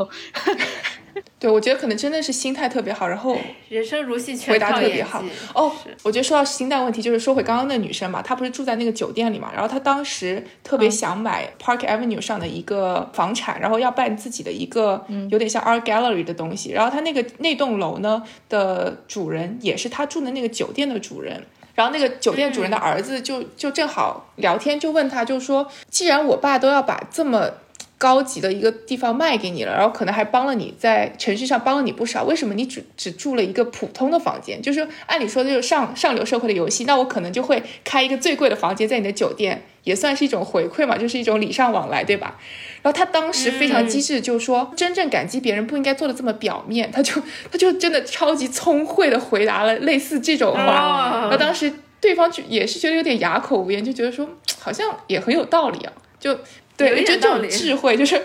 [1.38, 5.22] 对，我觉得可能真的是心态特别好，然后人生如戏，回答特别好。
[5.54, 5.70] 哦，
[6.02, 16.72] 我觉得说到心态问题，就是说回刚刚那女生嘛，她不是住在那个酒店里嘛，然后她当时特别想买 Park Avenue 上的一个房产，然后要办自己的一个有点像 Art Gallery 的东西。
[16.72, 21.46] 然后她那个那栋楼呢的主人也是她住的那个酒店的主人。
[21.74, 27.50] 然后那个酒店主人的儿子就就正好聊天，就问他，就说，既然我爸都要把这么
[27.98, 34.60] 高级的一个地方卖给你了，然后可能还帮了你在程序上帮了你不少，为什么你只只住了一个普通的房间？
[34.60, 42.38] 就是按理说就是上上流社会的游戏，那我可能就会开一个最贵的房间在你的酒店，也算是一种回馈嘛，就是一种礼尚往来，对吧？
[42.82, 47.20] 然后他当时非常机智，就说真正感激别人不应该做的这么表面，他就
[47.50, 51.20] 他就真的超级聪慧的回答了类似这种话。
[51.22, 54.28] 然后当时对方就也是觉得有点哑口无言，就觉得说
[54.58, 56.36] 好像也很有道理啊，就
[56.76, 58.20] 对，就这种智慧，就是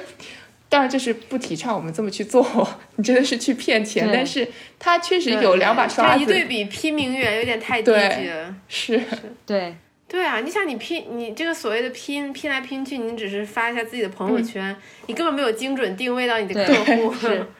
[0.69, 2.45] 当然这是不提倡我们这么去做，
[2.97, 4.47] 你真的是去骗钱，但是
[4.79, 6.23] 他确实有两把刷子。
[6.23, 9.01] 一对比拼名媛有点太低级了，是，
[9.45, 9.75] 对。
[10.09, 14.73] 对啊，你想你拼你这个所谓的拼拼来拼去，你只是发一下自己的朋友圈，
[15.07, 17.13] 你根本没有精准定位到你的客户，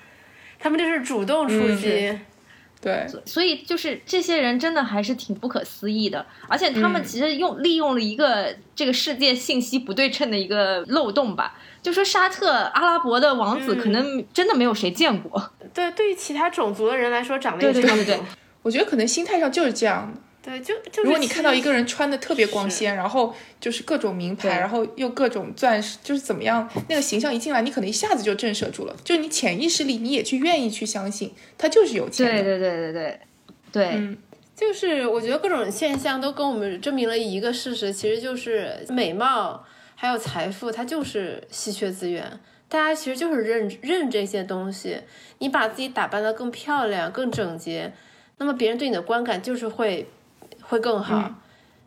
[0.57, 2.17] 他们就是主动出击，
[2.79, 18.25] 对，所以就是这些人真的还是挺不可思议的，而且他们其实用利用了一个这个世界信息不对称的一个漏洞吧，就说沙特阿拉伯的王子可能真的没有谁见过，对，对于其他种族的人来说长得也差不多，
[18.61, 20.21] 我觉得可能心态上就是这样的。
[20.47, 32.31] 对，就就如果你看到一个人穿的特别光鲜，然后就是各种名牌，然后又各种钻石，就是怎么样，那个形象一进来，你可能一下子就震慑住了，就你潜意识里你也去愿意去相信他就是有钱。
[32.31, 33.19] 对对对对对，
[33.73, 34.17] 对，嗯，
[34.55, 42.39] 就是我觉得各种现象都跟我们证明了一个事实，其实就是美貌还有财富，它就是稀缺资源，
[42.69, 44.99] 大家其实就是认认这些东西，
[45.39, 47.91] 你把自己打扮得更漂亮、更整洁，
[48.37, 50.07] 那么别人对你的观感就是会。
[50.69, 51.33] 会更好，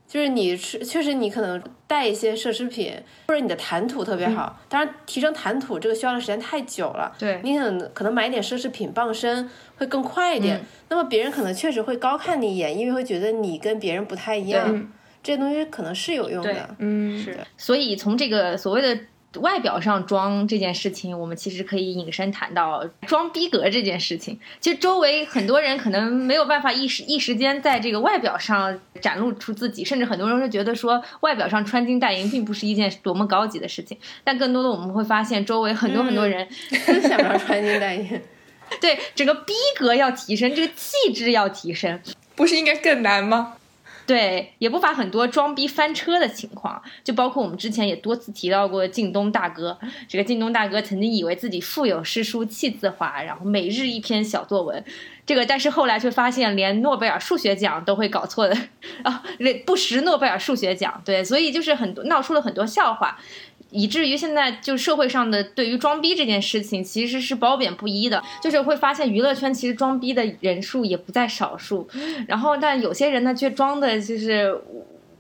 [0.09, 2.93] 就是你是确实你可能带一些奢侈品，
[3.29, 4.59] 或者你的谈吐特别好。
[4.69, 7.15] 当然，提升谈吐这个需要的时间太久了。
[7.19, 10.61] 对，你可能可能买一点奢侈品傍身会更快一点。
[10.89, 14.91] 那么别人可能确实会高看你一眼，因为会觉得你跟别人不太一样。
[15.23, 16.77] 这些东西可能是有用的。
[16.79, 18.99] 嗯，是，所以从这个所谓的
[19.37, 24.39] 外表上装这件事情，我们其实可以引申谈到装逼格这件事情。
[24.59, 33.97] 其实周围很多人可能没有办法一时一时间在这个外表上展露出自己，甚至很多人会觉得说外表上穿金戴银并不是一件多么高级的事情。
[34.25, 38.21] 但更多的我们会发现，周围很多很多人、思想要穿金戴银，
[38.81, 42.01] 对整个逼格要提升，这个气质要提升。
[42.35, 43.55] 不是应该更难吗？
[44.11, 49.79] 对，也不乏很多装逼翻车的情况，就包括我们之前也多次提到过靳东大哥。
[50.09, 54.85] 这个靳东大哥曾经以为自己腹有诗书气自华，然后每日一篇小作文，
[55.25, 58.59] 这个但是后来却发现连诺贝尔数学奖都会搞错的
[59.05, 59.23] 啊，
[59.65, 61.01] 不识诺贝尔数学奖。
[61.05, 63.17] 对，所以就是很多闹出了很多笑话。
[63.71, 71.89] 以至于现在就社会上的对于装逼这件事情其实是褒贬不一的，就是会发现娱乐圈其实装逼的人数也不在少数，
[72.27, 74.61] 然后但有些人呢却装的就是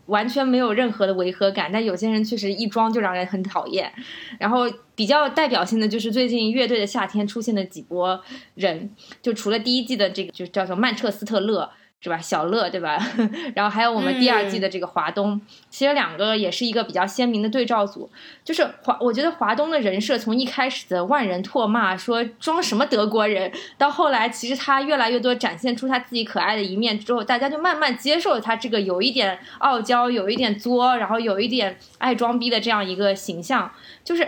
[0.06, 3.92] 完全没有任何的违和感，但有些人确实一装就让人很讨厌。
[4.38, 8.20] 然后比较代表性的就是最近乐队的夏天出现的几波
[8.56, 8.90] 人，
[9.22, 11.70] 就除了第一季的这个就叫做曼彻斯特乐。
[12.02, 12.16] 是吧？
[12.16, 12.98] 小乐对吧？
[13.54, 15.38] 然后还有我们第二季的这个华东，
[15.68, 18.10] 其实两个也是一个比较鲜明的对照组。
[18.42, 33.70] 就是华，我觉得华东的人设从一开始的万人唾骂，说装什么德国人，到后来其实他越来越多展现出他自己可爱的一面之后，大家就慢慢接受他这个有一点傲娇、有一点作，然后有一点爱装逼的这样一个形象，
[34.02, 34.26] 就是。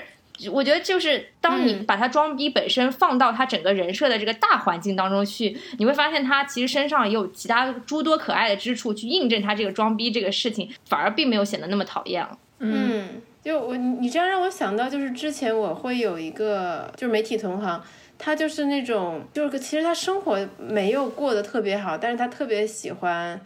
[0.50, 12.38] 我觉得就是当你把他装逼本身放到他整个人设的这个大环境当中去，你会发现他其实身上也有其他诸多可爱的之处去印证他这个装逼这个事情，反而并没有显得那么讨厌了。
[12.60, 17.82] 嗯，就我你这样让我想到，就是之前我会有一个就是媒体同行，
[18.18, 23.40] 他就是那种就是其实他生活没有过得特别好，但是他特别喜欢，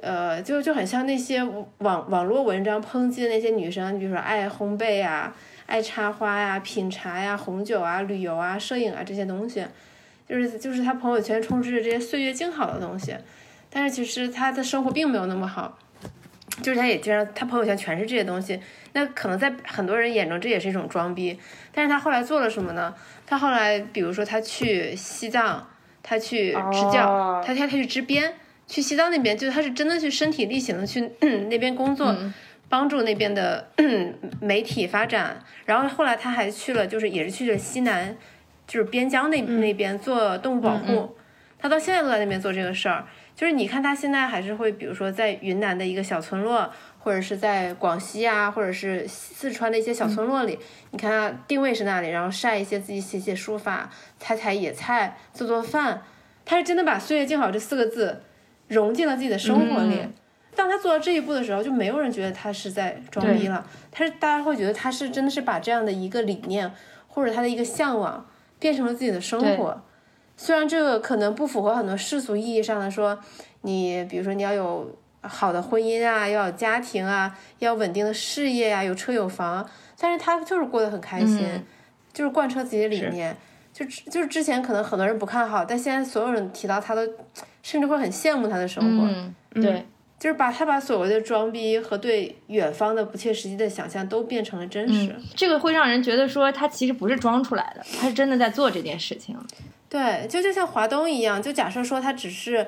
[0.00, 1.42] 呃，就就很像那些
[1.78, 5.34] 网网络文章抨击的那些女生，比如说爱烘焙啊。
[5.66, 9.64] 爱插花呀、品茶呀、红酒啊、旅游啊、摄影啊这些东西，
[10.28, 13.16] 就是就是他朋友圈充斥着这些岁月静好的东西，
[13.70, 15.78] 但是其实他的生活并没有那么好，
[16.62, 18.60] 就是他也经常他朋友圈全是这些东西，
[18.92, 21.38] 那可能在很多人眼中这也是一种装逼，
[21.72, 22.94] 但是他后来做了什么呢？
[23.26, 25.66] 他后来比如说他去西藏，
[26.02, 28.34] 他去支教，他他他去支边，
[28.66, 31.00] 去西藏那边，就是他是真的去身体力行的去
[31.48, 32.14] 那边工作。
[32.72, 33.68] 帮助那边的
[34.40, 38.16] 媒体发展，然后后来他还去了，就是也是去了西南，
[38.66, 41.14] 就是边疆那那边做动物保护。
[41.58, 43.04] 他到现在都在那边做这个事儿。
[43.36, 50.58] 就是你看他现在还是会，比如说在云南的一个小村落，或者是在广西啊，或者是四川的一些小村落里，
[50.92, 56.02] 你看他定位是那里，然后晒一些自己写写书法、采采野菜、做做饭。
[56.46, 58.22] 他是真的把“岁月静好”这四个字
[58.68, 60.00] 融进了自己的生活里。
[60.54, 63.66] 当他做到这一步的时候，就没有人觉得他是在装逼了。
[63.90, 66.70] 他是大家会觉得他是真的是把这样的一个理念
[67.08, 68.26] 或者他的一个向往
[68.58, 69.82] 变成了自己的生活。
[70.36, 73.18] 虽然这个可能不符合很多世俗意义上的说，
[73.62, 81.46] 你比如说你要有好的婚姻啊，要有家庭啊，要稳定的事业啊，有车有房，但是他就是过得很开心，
[82.12, 83.36] 就是贯彻自己的理念。
[83.72, 87.00] 就就是之前可能很多人不看好，但现在所有人提到他都
[87.62, 89.06] 甚至会很羡慕他的生活。
[89.06, 89.86] 嗯，对。
[90.22, 99.36] 就是把他把所谓的装逼和对远方的不切实际的想象都变成了真实，这个会让人觉得说他其实不是装出来的，他是真的在做这件事情。
[99.88, 102.64] 对，就就像华东一样，就假设说他只是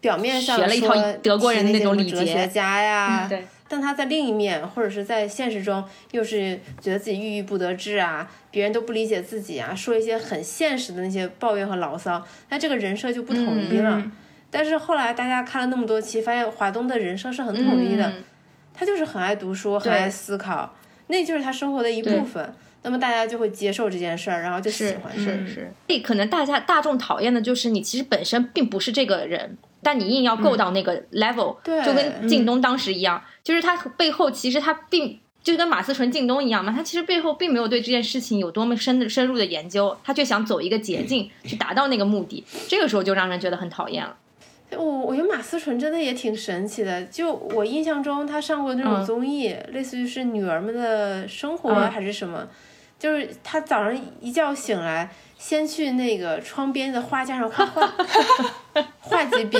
[0.00, 14.02] 表面上学了一套德国人那种礼哲学家呀，对，但他在另一面或者是在现实中又是觉得自己郁郁不得志啊，别人都不理解自己啊，说一些很现实的那些抱怨和牢骚，那这个人设就不统一了。
[14.56, 18.12] 但是后来大家看了那么多期，发现华东的人设是很统一的，
[18.72, 20.72] 他就是很爱读书，很爱思考，
[21.08, 22.54] 那就是他生活的一部分。
[22.82, 25.12] 那么大家就会接受这件事儿，然后就喜欢。
[25.12, 25.72] 是是是。
[25.88, 44.14] 这可能大家大众讨厌的就是你其实本身并不是这个人，但你硬要够到那个 level，就跟靳东当时一样，就是他背后其实他并就跟马思纯、靳东一样嘛，他其实背后并没有对这件事情有多么深的深入的研究，他却想走一个捷 径去达到那个目的，这个时候就让人觉得很讨厌了。
[44.76, 52.46] 我我觉得马思纯真的也挺神奇的，就我印象中她上过那种综艺，类似于是女儿们的生活还是什么，
[52.98, 57.94] 就是她早上一觉醒来，先去那个窗边的花架上画画，
[59.00, 59.58] 画几笔，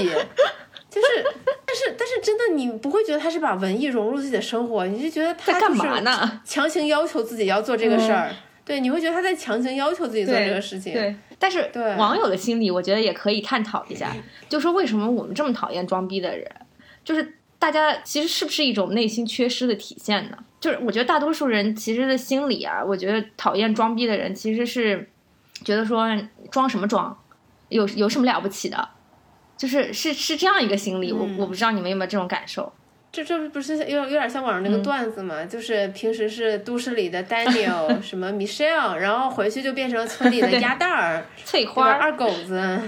[0.90, 1.24] 就是，
[1.66, 6.40] 但是但是真的你不会觉得她是把文艺融入自己的生活，你就觉得她干嘛呢？
[6.44, 8.30] 强行要求自己要做这个事儿。
[8.64, 10.94] 对，你会觉得她在强行要求自己做这个事情。
[10.94, 11.14] 对，
[11.44, 14.16] 但是网友的心理，我觉得也可以探讨一下，
[14.48, 16.50] 就说为什么我们这么讨厌装逼的人？
[17.04, 17.34] 就是。
[17.56, 20.36] 大家其实是不是一种内心缺失的体现呢？
[20.60, 25.08] 就是我觉得大多数人其实的心理啊，我觉得讨厌装逼的人其实是
[25.64, 26.06] 觉得说
[26.50, 27.16] 装什么装，
[27.70, 28.86] 有有什么了不起的，
[29.56, 31.10] 就是是是这样一个心理。
[31.10, 32.70] 我我不知道你们有没有这种感受。
[33.14, 35.44] 这这不是有有点像网上那个段子嘛？
[35.44, 42.80] 就是平时是都市里的 Daniel 什么 Michelle，然后回去就变成村里的鸭蛋儿、 翠花、二狗子。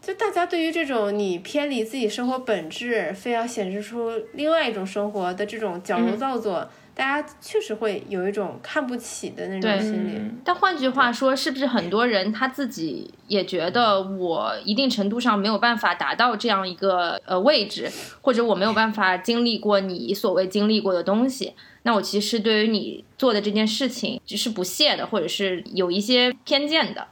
[0.00, 6.66] 就大家对于这种你偏离自己生活本质，非要显示出另外一种生活的这种矫揉造作。
[6.96, 17.92] 大家确实会有一种看不起的那种心理，但换句话说，是不是很多人他自己也觉得我一定程度上没有办法达到这样一个呃位置，
[18.22, 27.06] 或者我没有办法经历过你所谓经历过的东西，那我其实对于你做的这件事情是不屑的，或者是有一些偏见的。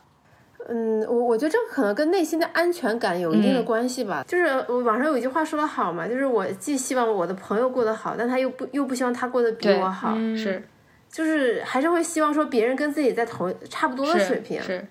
[0.66, 4.24] 嗯，我我觉得这可能跟内心的安全感有一定的关系吧。
[4.26, 4.46] 就是
[4.84, 10.62] 网上有一句话说的好嘛，就是我既希望我的朋友过得好，但他又不又不希望他过得比我好，是，
[11.10, 14.62] 就是还是会希望说别人跟自己在同差不多的水平。
[14.62, 14.86] 是，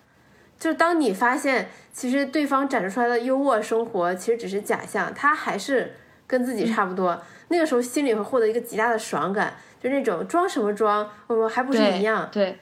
[0.59, 5.93] 就是当你发现其实对方展示出来的优渥生活其实只是假象，他还是
[6.27, 12.29] 跟自己差不多，那个时候心里会获得一个极大的爽感，就那种装什么装，我们还不是一样？
[12.31, 12.59] 对。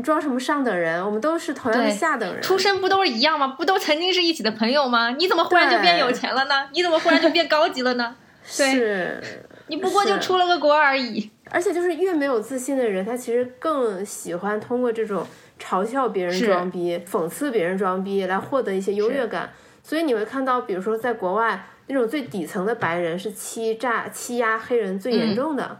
[0.00, 1.04] 你装什么上等人？
[1.04, 3.48] 我们都是同样的下等人，出身不都是一样吗？
[3.48, 5.10] 不都曾经是一起的朋友吗？
[5.10, 6.66] 你怎么忽然就变有钱了呢？
[6.72, 8.16] 你怎么忽然就变高级了呢？
[8.42, 9.22] 是，
[9.66, 11.30] 你不过就出了个国而已。
[11.50, 15.26] 而且就是越没有自信的人，他其实更喜欢通过这种
[15.62, 19.50] 嘲笑别人装逼、讽刺别人装逼来获得一些优越感。
[19.82, 25.78] 所以你会看到，比如说在国外，那种最底层的白人是欺诈、欺压黑人最严重的。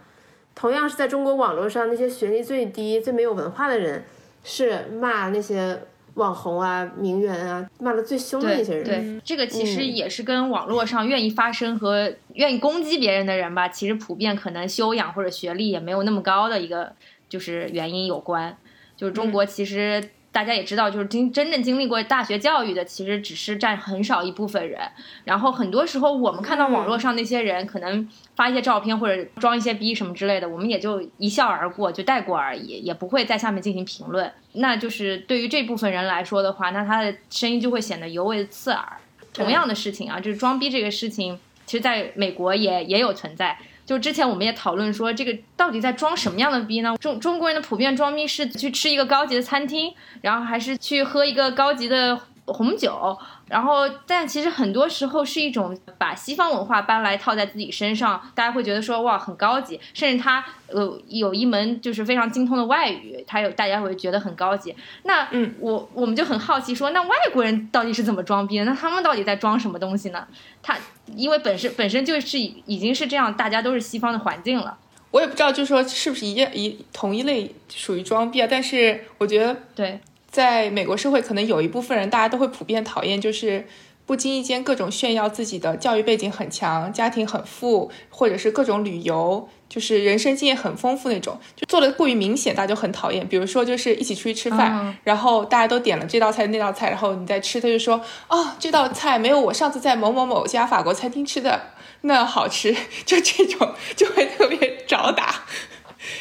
[0.60, 4.04] 同样是在中国网络上，那些学历最低、最没有文化的人，
[4.44, 5.80] 是骂那些
[6.16, 8.84] 网红啊、名媛啊，骂的最凶的那些人。
[8.84, 16.92] 对，这个其实也是跟网络上愿意发声和愿意攻击别人的人吧，其实普遍可能修养或者学历也没有那么高的一个
[17.26, 18.54] 就是原因有关。
[18.98, 20.10] 就是中国其实。
[20.32, 24.80] 大家也知道，就是经真正经历过大学教育的，其实只是占很少一部分人。
[25.24, 34.32] 然后很多时候，我们看到网络上那些人可能发一些照片或者装一些逼什么之类的，我们也就一笑而过，就带过而已，也不会在下面进行评论。
[34.52, 38.84] 那就是对于这部分人来说的话，那他的声音就会显得尤为刺耳。
[39.32, 43.58] 同样的事情啊，就是装逼这个事情，其实在美国也也有存在。
[43.90, 46.96] 就之前我们也讨论说，这个到底在装什么样的逼呢？
[47.00, 52.20] 中中国人的普遍装逼是去吃一个高级的餐厅，然后还是去喝一个高级的。
[52.46, 53.16] 红酒，
[53.50, 64.72] 然后，但其实很多时候是一种把西方文化搬来套在自己身上，大家会觉得说哇很高级，甚至他呃有一门就是非常精通的外语，他有大家会觉得很高级。
[65.02, 68.64] 那嗯，我我们就很好奇说，那外国人到底是怎么装逼的？
[68.64, 70.28] 那他们到底在装什么东西呢？
[70.62, 70.76] 他
[71.16, 74.78] 因为本身本身就是已经是这样，大家都是西方的环境了。
[75.10, 78.46] 我也不知道，就是说是不是一一同一类属于装逼啊？
[78.48, 79.98] 但是我觉得对。
[80.30, 83.66] 在美国社会，可能有一部分人，大家都会普遍讨厌，就是
[84.06, 93.26] 不经意间各种炫耀自己的教育背景很强、家庭很富，或者是各种旅游，就是人生经验很丰富那种，就做的过于明显，大家就很讨厌。
[93.28, 101.60] 比如说，就是一起出去吃饭，然后大家都点了这道菜那道菜，然后你在吃，他就说啊，这道菜没有我上次在某某某家法国餐厅吃的
[102.02, 102.72] 那好吃，
[103.04, 105.44] 就这种就会特别 找打。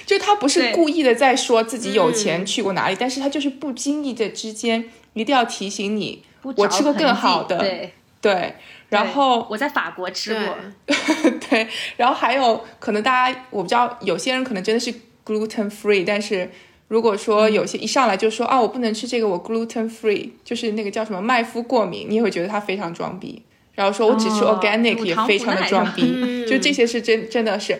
[0.05, 8.55] 就他不是故意的在说自己有钱去过哪里，但是他就是不经意的之间一定要提醒你，我吃过更好的，对对。
[8.89, 10.57] 然后我在法国吃过，
[11.49, 11.67] 对。
[11.97, 14.91] 然后还有可能大家我不知道，有些人可能真的是
[15.25, 16.49] gluten free，但是
[16.87, 23.43] 如果说有些一上来就说啊我不能吃这个，我 gluten free，就是那个叫什么麦麸过敏，你也会觉得他非常装逼。
[23.75, 27.79] 然后说我只吃 organic 也非常的装逼， 就这些是真真的是。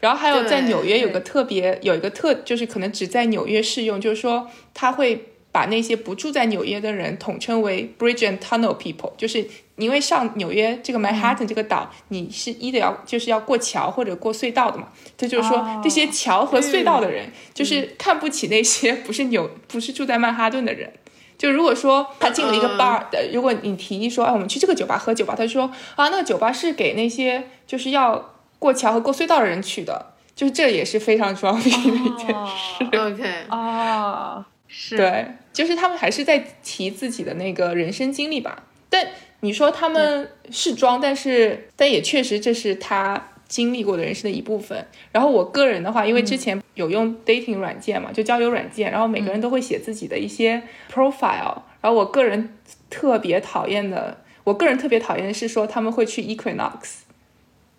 [0.00, 9.46] 然后还有在纽约有个特别有一个特，就是可能只在纽约适用，就是说他会把那些不住在纽约的人统称为 bridge and tunnel people，就是
[9.76, 14.88] 因为上纽约这个 Manhattan 这个岛，你是一的要就是要过桥或者过隧道的嘛，
[15.18, 20.90] 他就是说这些桥和隧道的人，就是看不起那些不是纽不是住在曼哈顿的人。
[21.36, 28.36] 就如果说他进了一个 bar，如果你提议说，哎，我们去这个酒吧喝酒吧，他说啊，那个酒吧是给那些就是要。
[28.60, 32.84] 过桥和过隧道的人去的，就是这也是非常装逼的一件事。
[32.96, 38.64] OK，哦，是，对，就是他们还是在提自己的那个人生经历吧。
[38.88, 39.08] 但
[39.40, 44.86] 你说他们是装，但是但也确实这是他经历过的人生的一部分。
[45.10, 51.62] 然后我个人的话，因为之前有用 dating 软件嘛，就交友软件，然后每个人都会写自己的一些 profile。
[51.80, 52.56] 然后我个人
[52.90, 57.04] 特别讨厌的，我个人特别讨厌的是说他们会去 Equinox。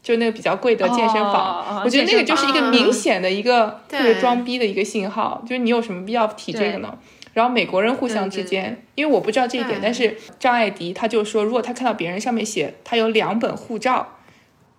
[0.02, 1.82] 就那个比较贵的健身房。
[1.84, 6.98] 我觉得那个就是一个明显的一个特别装逼的一个信号，就是你有什么必要提这个呢？
[7.34, 14.18] 然后美国人互相之间，因为我不知道这一点，但是张艾迪他就说，如果他看到别人上面写他有两本护照，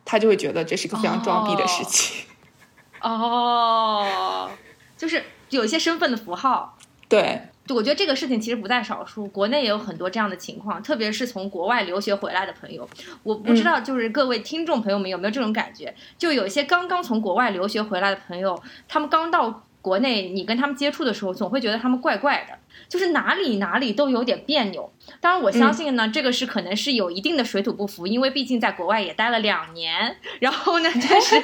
[0.05, 2.27] 他就会觉得这是个非常装逼的事情。
[3.01, 4.51] 哦，
[4.99, 6.77] 就是有一些身份的符号。
[7.09, 12.89] 对，对，我觉得这个事情其实不在少数，国内也有很多这样的情况，特别是从国外留学回来的朋友。
[13.23, 15.95] 我不知道，就是各位听众朋友们有没有这种感觉？
[16.19, 22.59] 就有一些刚刚从国外留学回来的朋友，他们刚到国内，你跟他们接触的时候，总会觉得他们怪怪的，
[22.89, 24.93] 就是哪里哪里都有点别扭。
[25.21, 31.43] 当然，我相信呢，这个是可能是有一定的水土不服，因为毕竟在国外也待了两年，然后呢， 但是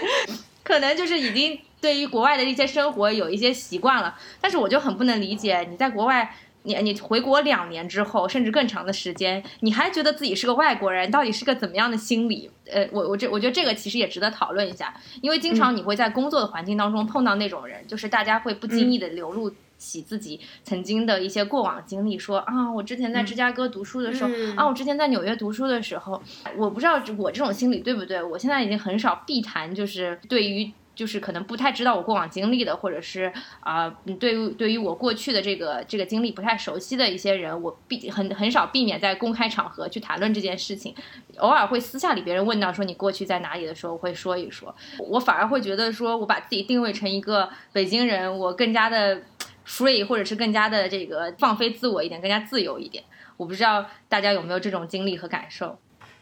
[0.62, 4.16] 可能就是已经对于国外的一些生活有一些习惯了。
[4.40, 12.50] 但是我就很不能理解，你在国外，你你回国两年之后，甚至更长的时间，你还觉得自己是个外国人，到底是个怎么样的心理？
[12.70, 19.52] 呃，我我这我觉得这个其实也值得讨论一下，因为经常你会在工作的环境当中碰到那种人，就是大家会不经意的流露。
[19.78, 26.20] 起自己曾经的一些过往经历，说啊，我之前在芝加哥读书的时候，嗯啊，我之前在纽约读书的时候，
[26.56, 28.20] 我不知道我这种心理对不对。
[28.20, 30.68] 我现在已经很少避谈，就是对于
[30.98, 33.88] 就是可能不太知道我过往经历的，或者是啊、
[34.18, 40.92] 对于对于我过去的这个这个经历不太熟悉的一些人，我避很很少避免在公开场合去谈论这件事情。
[41.36, 44.74] 偶尔会私下里别人问到说你过去在哪里的时候，我会说一说。
[44.98, 49.22] 我反而会觉得说我把自己定位成一个北京人，我更加的
[49.64, 53.04] free，或者是更加的这个放飞自我一点，更加自由一点。
[53.36, 55.78] 我不知道大家有没有这种经历和感受。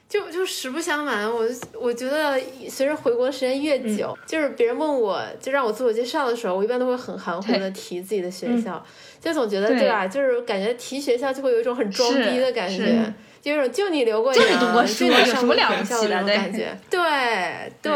[0.09, 1.45] 就就实不相瞒，我
[1.79, 8.85] 我觉得随着回国时间越久，就是别人问我就让我自我介绍的时候，我一般都会很含糊的提自己的学校，
[9.21, 10.07] 就总觉得对对吧？
[10.07, 13.13] 就是感觉提学校就会有一种很装逼的感觉。
[13.43, 17.93] 就有一种就你留过就洋，你读过书就你有什么上过了不起的校那种感觉， 对对，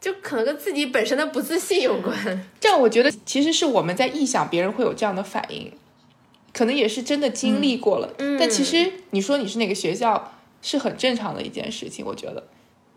[0.00, 2.16] 就可能跟自己本身的不自信有关。
[2.60, 5.72] 这样我觉得其实是我们在臆想别人会有这样的反应，
[6.52, 8.12] 可能也是真的经历过了。
[8.18, 12.42] 嗯但其实你说你是哪个学校是很正常的一件事情，我觉得。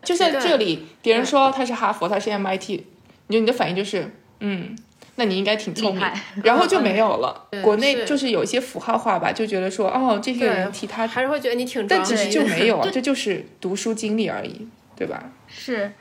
[0.02, 2.80] 就像这里，别人说他是哈佛，他是 MIT，
[3.28, 4.76] 你就你的反应就是嗯，
[5.14, 6.04] 那你应该挺聪明，
[6.42, 7.46] 然后就没有了。
[7.62, 11.86] 国内就是有一些符号化吧，就觉得说哦，这些人提他，还是会觉得你挺。
[11.86, 15.30] 但其实就没有 啊，这就是读书经历而已，对吧？
[15.46, 15.92] 是，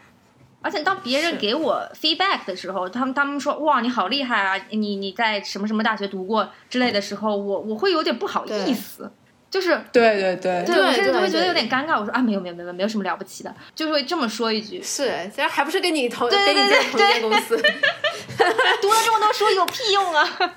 [0.62, 9.12] 而且当别人给我 feedback 的时候，他们他们说哇你好厉害啊，你你在什么什么大学读过之类的时候，我我会有点不好意思，
[9.52, 12.00] 就是对对对，对我甚至对会觉得有点尴尬。
[12.00, 14.82] 我说啊没有没有没有没有什么了不起的，就会这么说一句。
[14.82, 17.58] 是，竟然还不是跟你同跟你在同一间公司，
[18.82, 20.26] 读了这么多书有屁用啊！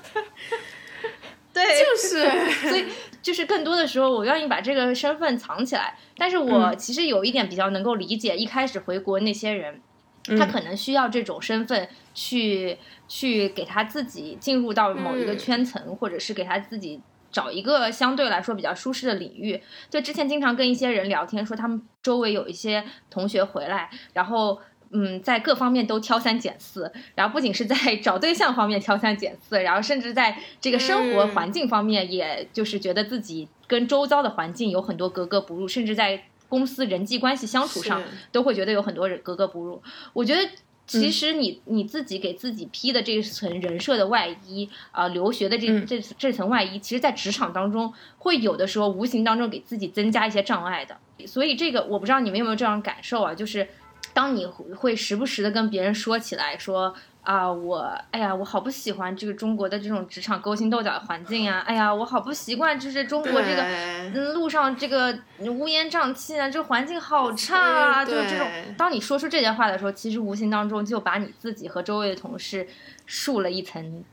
[1.53, 2.85] 对，就是所以
[3.21, 5.97] 就是更多的时候，我愿意把这个身份藏起来。
[6.17, 9.81] 但是我嗯其实有一点比较能够理解，一开始回国那些人，
[10.29, 12.77] 嗯他可能需要这种身份去
[13.09, 17.01] 去给他自己进入到某一个嗯圈层，或者是给他自己。
[17.35, 19.61] 找一个相对来说比较舒适的领域。
[19.89, 24.57] 就之前经常跟一些人聊天，说他们周围有一些同学回来，然后
[24.91, 39.83] 嗯，在各方面都挑三拣四，然后不仅是在 找对象方面挑三拣四，然后甚至在这个生活嗯环境方面，也就是觉得自己跟周遭的环境有很多格格不入，甚至在公司人际关系相处上都会觉得有很多人格格不入。
[40.13, 40.41] 我觉得。
[40.87, 50.95] 其实你你自己给自己披的这层人设的外衣啊、留学的这嗯这这层外衣，其实，在职场当中会有的时候无形当中给自己增加一些障碍的。
[51.25, 53.67] 所以这个我不知道你们有没有这样感受啊，就是
[54.13, 56.93] 当你会会时不时的跟别人说起来说
[57.25, 57.79] 啊，我
[58.11, 68.47] 哎呀，我好不喜欢这个中国的这种职场勾心斗角的环境啊，哎呀，我好不习惯就是中国这个嗯路上这个乌烟瘴气啊，这个环境好差啊，嗯就是这种。
[68.77, 72.67] 当你说出这些话的时候，其实无形当中就把你自己和周围的同事
[73.05, 74.03] 竖了一层，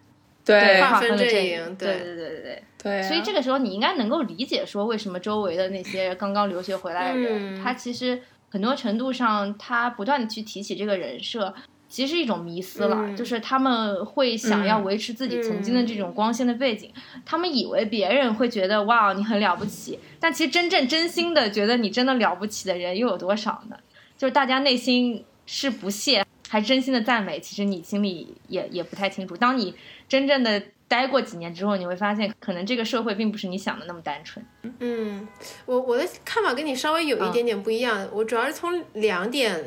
[0.44, 2.62] 对划分阵阵营对对对对对对。
[2.82, 11.54] 对啊，所以这个时候你应该能够理解说，为什么周围的那些刚刚留学回来的人，嗯他其实很多程度上，他不断的去提起这个人设，
[11.92, 16.90] 其实是一种迷思了，嗯就是他们会想要维持自己曾经的这种光鲜的背景，
[17.26, 23.76] 他们以为别人会觉得哇你很了不起，但其实真正真心的觉得你真的了不起的人又有多少呢？
[24.16, 29.36] 就是大家内心是不屑还真心的赞美，其实你心里也也不太清楚。
[29.36, 29.74] 当你
[30.08, 34.42] 真正的待过几年之后，你会发现，可能这个社会并不是你想的那么单纯。
[34.78, 35.28] 嗯，
[35.66, 39.58] 我我的看法跟你稍微有一点点不一样，我主要是从两点，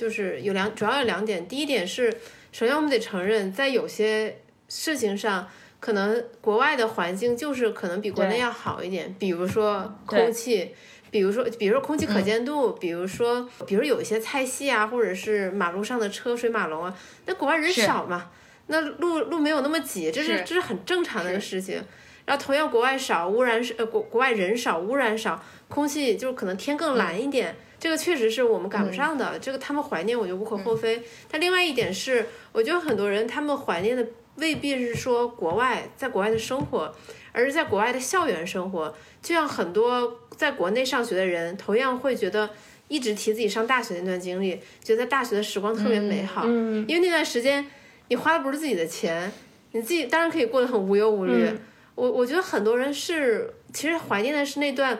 [0.00, 1.46] 就是有两，主要有两点。
[1.46, 2.10] 第一点是，
[2.52, 5.46] 首先我们得承认，在有些事情上，
[5.78, 10.74] 可能国外的环境就是可能比国内要好一点，比如说空气。
[11.10, 16.96] 比如说，比如说空气可见度，比如说，比如有一些菜系啊，或者是马路上的车水马龙啊，
[17.26, 18.30] 那国外人少嘛，
[18.68, 20.44] 那路路没有那么挤，这是是。
[20.44, 21.82] 这是很正常的一个事情。
[22.26, 31.02] 然后同样国外少污染是呃国国外人少污染少，空气就是可能天更蓝一点，这个确实是我们赶不上的，这个他们怀念我就无可厚非。
[31.30, 34.06] 但另外一点是，我觉得很多人他们怀念的
[34.36, 36.94] 未必是说国外在国外的生活，
[37.32, 38.94] 而是在国外的校园生活。
[39.22, 42.50] 就像很多在国内上学的人，同样会觉得
[42.88, 47.66] 一直提自己上大学那段经历，觉得在大学的时光特别美好，嗯因为那段时间
[48.08, 49.32] 你花的不是自己的钱，
[49.72, 51.44] 你自己当然可以过得很无忧无虑。
[51.44, 51.58] 嗯
[51.96, 54.98] 我我觉得很多人是其实怀念的是那段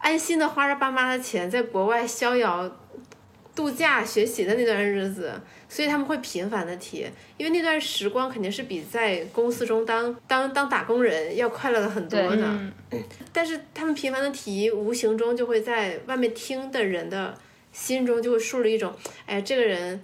[0.00, 2.70] 安心的花着爸妈的钱在国外逍遥
[3.54, 5.32] 度假学习的那段日子，
[5.68, 12.44] 所以他们会频繁的提，因为那段时光肯定是比在公司中当当当打工人要快乐的很多的。
[12.44, 12.72] 嗯
[13.32, 17.32] 但是他们频繁的提，无形中就会在外面听的人的
[17.70, 18.92] 心中就会树立一种，
[19.26, 20.00] 哎，这个人，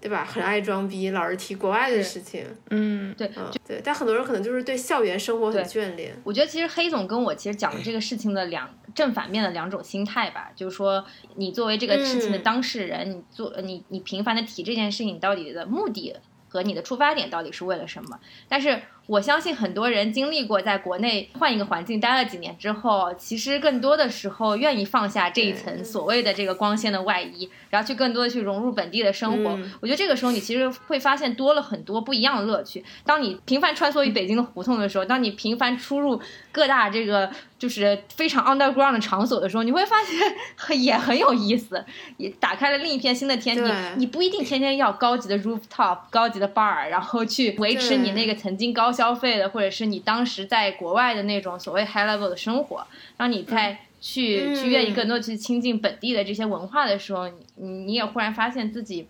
[0.00, 0.24] 对吧？
[0.24, 2.44] 很爱装逼，老是提国外的事情。
[2.70, 3.80] 嗯，对，嗯，对。
[3.84, 6.16] 但很多人可能就是对校园生活很眷恋。
[6.24, 11.04] 我觉得其实黑总跟我其实讲的这个事情的两正反面的两种心态吧，就是说
[11.36, 16.16] 你作为这个事情的嗯当事人，你做你你频繁的提这件事情，到底的目的
[16.48, 18.18] 和你的出发点到底是为了什么？
[18.48, 29.50] 但是我相信很多人经历过在国内换一个环境待了几年之后，其实更多的时候愿意放下这一层所谓的这个光鲜的外衣，然后去更多的去融入本地的生活。
[29.50, 32.84] 嗯我觉得这个时候你其实会发现多了很多不一样的乐趣。
[33.04, 36.20] 当你频繁穿梭于北京的胡同的时候，当你频繁出入
[36.52, 40.16] 各大这个就是非常 underground 的场所的时候，你会发现
[40.54, 41.84] 很也很有意思，
[42.16, 43.72] 也打开了另一片新的天地。
[43.96, 52.86] 你不一定天天要高级的 rooftop、高级的 bar，然后去维持你那个曾经高消费的，或者是你当时在国外的那种所谓 high level 的生活，
[53.16, 59.08] 让你在去、嗯去愿意更多去亲近本地的这些文化的时候，你你你也忽然发现自己。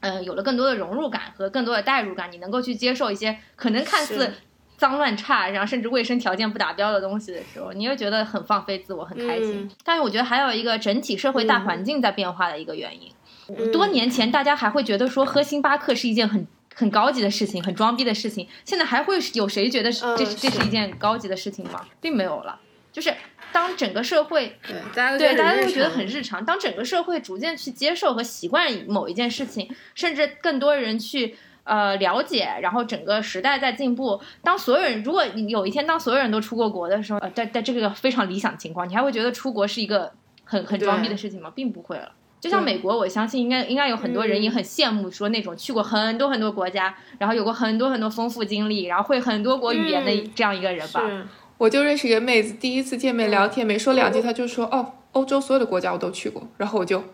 [0.00, 4.32] 呃，有了更多的融入感和更多的代入感，你能够去接受一些可能看似
[4.76, 9.62] 脏乱差，然后甚至卫生条件不达标的东西的时候，你又觉得很放飞自我，很开心。
[9.62, 13.12] 嗯但是我觉得还有一个整体社会大环境在变化的一个原因。
[13.46, 16.44] 嗯多年前大家还会觉得说喝星巴克是一件很
[16.74, 21.86] 很高级的事情，很装逼的事情，现在还会有谁觉得这是这是是一件高级的事情吗？
[22.00, 22.58] 并没有了。
[22.92, 23.14] 就是
[23.52, 26.44] 当整个社会对，大家都对，大家都会觉得很日常。
[26.44, 34.20] 当整个社会逐渐去接受和习惯某一件事情，甚至更多人去呃了解，然后整个时代在进步。
[34.42, 40.12] 当所有人，如果你有一天当所有人都出过国的时候，呃，在在这个非常理想的情况，你还会觉得出国是一个
[40.44, 41.50] 很很装逼的事情吗？
[41.54, 42.12] 并不会了。
[42.42, 51.08] 就像美国，我相信应该应该有很多人也很羡慕说那种去过很多很多国家，然后有过很多很多丰富经历，然后会很多国语言的嗯这样一个人吧。
[51.08, 51.24] 是。
[51.56, 57.04] 我就认识一个妹子，第一次见面聊天，没说两句，她就说哦，欧洲所有的国家我都去过，然后我就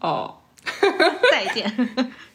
[0.00, 0.34] 哦，
[1.32, 1.88] 再见。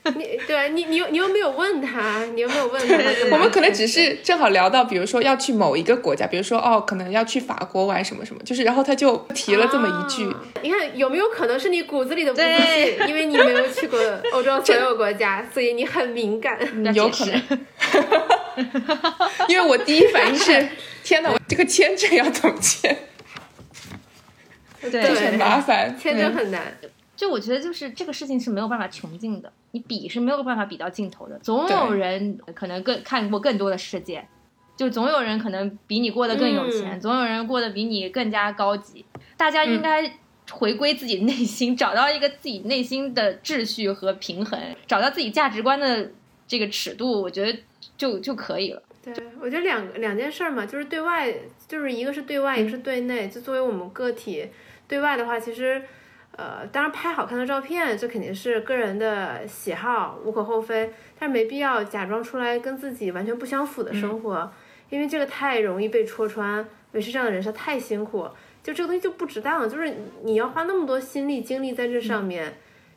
[0.18, 2.96] 你对你你又你又没有问他，你又没有问他，
[3.32, 13.08] 我们可能只是正好聊到，比如说要去某一个国家，比如说哦，可能要去法国玩什么什么，就是然后他就提了这么一句，啊你看有没有可能是你骨子里的不自对信？
[13.10, 14.00] 因为你没有去过
[14.34, 16.58] 欧洲所有国家，所以你很敏感。
[16.84, 17.42] 要有可能，
[19.48, 20.70] 因为我第一反应是，
[21.04, 22.98] 天哪，我这个签证要怎么签？
[24.82, 26.62] 对对很麻烦，签证嗯很难。
[27.20, 31.38] 就我觉得，就是这个事情是没有办法穷尽的，你比是没有办法比到尽头的。
[31.40, 34.26] 总有人可能更看过更多的世界，
[34.78, 39.04] 就总有人可能比你过得更有钱，嗯总有人过得比你更加高级。
[39.36, 40.10] 大家应该
[40.50, 44.58] 回归自己内心，找到一个自己内心的秩序和平衡，
[44.88, 46.10] 找到自己价值观的
[46.48, 47.60] 这个尺度，我觉得
[47.98, 48.82] 就就可以了。
[49.04, 51.34] 对，我觉得两两件事儿嘛，就是对外，
[51.68, 53.28] 就是一个是对外，一个是对内。
[53.28, 54.48] 就作为我们个体，
[54.88, 55.82] 对外的话，其实，
[56.40, 60.90] 呃，当然拍好看的照片，这肯定是个人的喜好，无可厚非。
[61.20, 64.50] 但是没必要假装出来跟自己完全不相符的生活，
[64.90, 66.66] 因为这个太容易被戳穿。
[66.94, 68.28] 维持这样的人设太辛苦，
[68.64, 69.70] 就这个东西就不值当。
[69.70, 69.94] 就是
[70.24, 72.52] 你要花那么多心力精力在这上面，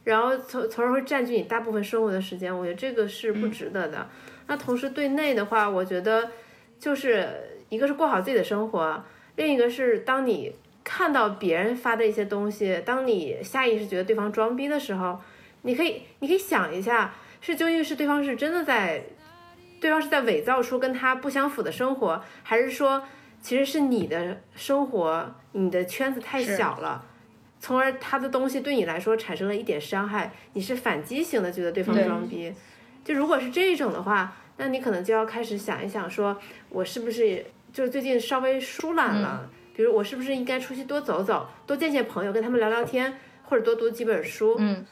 [0.04, 4.08] 然后从从而会占据你大部分生活的时间，我觉得这个是不值得的。
[4.46, 6.30] 那同时对内的话，我觉得
[6.78, 7.28] 就是
[7.68, 9.04] 一个是过好自己的生活，
[9.36, 15.20] 另一个是当你看到别人发的一些东西，当你下意识觉得对方装逼的时候，
[15.62, 19.02] 你可以你可以想一下，是究竟是对方是真的在，
[19.80, 23.02] 对方是在伪造出跟他不相符的生活，还是说
[23.40, 27.04] 其实是你的生活你的圈子太小了？
[27.60, 32.52] 从而他的东西对你来说产生了一点伤害，你是反击型的觉得对方装逼。
[33.04, 36.36] 就如果是这种的话，那你可能就要开始想一想，说
[36.68, 44.56] 我是不是就是最近稍微疏懒了，比如我是不是应该出去多走走，多见见朋友，跟他们聊聊天，或者多读几本书。
[44.58, 44.84] 嗯，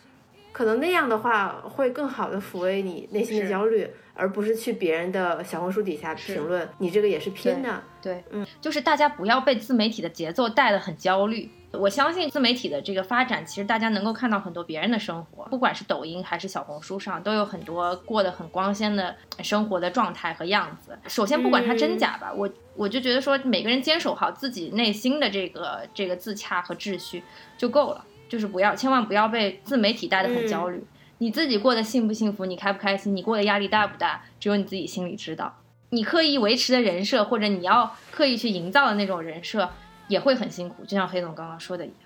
[0.52, 7.82] 可能那样的话会更好的抚慰你内心的焦虑，而不是去别人的小红书底下评论你这个也是拼的。
[8.02, 11.50] 对，嗯，就是大家不要被自媒体的节奏带得很焦虑。
[11.72, 20.98] 我相信自媒体的这个发展，其实大家能够看到很多别人的生活，不管是抖音还是小红书上，都有很多过得很光鲜的生活的状态和样子。
[21.06, 27.22] 首先，不管它真假吧，我我就觉得说，每个人坚守好自己内心的这个这个自洽和秩序
[27.56, 30.84] 就够了，就是不要千万不要被自媒体带得很焦虑。
[31.18, 35.54] 你自己过得幸不幸福，你开不开心，你过得压力大不大，只有你自己心里知道。
[35.90, 39.68] 你刻意维持的人设，或者你要刻意去营造的那种人设，
[40.10, 40.84] 也会很辛苦。
[40.84, 41.96] 就像黑总刚刚说的一样。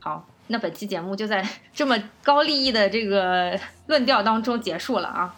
[0.00, 3.56] 好，那本期节目就在 这么高利益的这个
[3.86, 5.32] 论调当中结束了啊！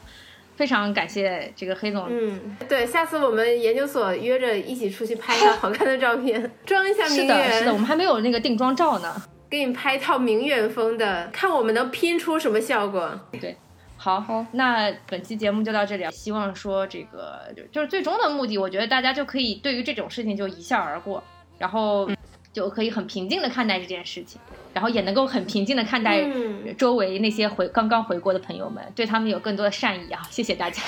[0.57, 2.07] 非常感谢这个黑总。
[2.09, 7.59] 嗯，对，下次我们研究所约着一起出去拍一张好看的照片， 装一下名是的，媛。
[7.59, 9.23] 是的，我们还没有那个定妆照呢。
[9.51, 13.20] 给你拍一套名媛风的，看我们能拼出什么效果。
[13.41, 13.57] 对，
[13.97, 16.11] 好，那本期节目就到这里。
[16.11, 21.23] 希望说这个就是最终的目的，我觉得大家就可以对于这种事情就一笑而过，
[21.59, 22.09] 然后
[22.53, 24.41] 就可以很平静的看待这件事情，
[24.73, 30.23] 然后也能够很平静的看待嗯周围那些回刚刚回国的朋友们，对他们有更多的善意啊！
[30.31, 30.83] 谢谢大家。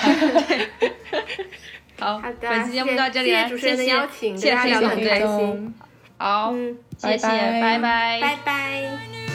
[1.98, 5.74] 好，好的，本期节目到这里了，谢谢主持人的谢邀请，谢谢跟大家聊得很开心。
[6.18, 9.25] 好，嗯，谢谢，拜拜拜拜拜拜。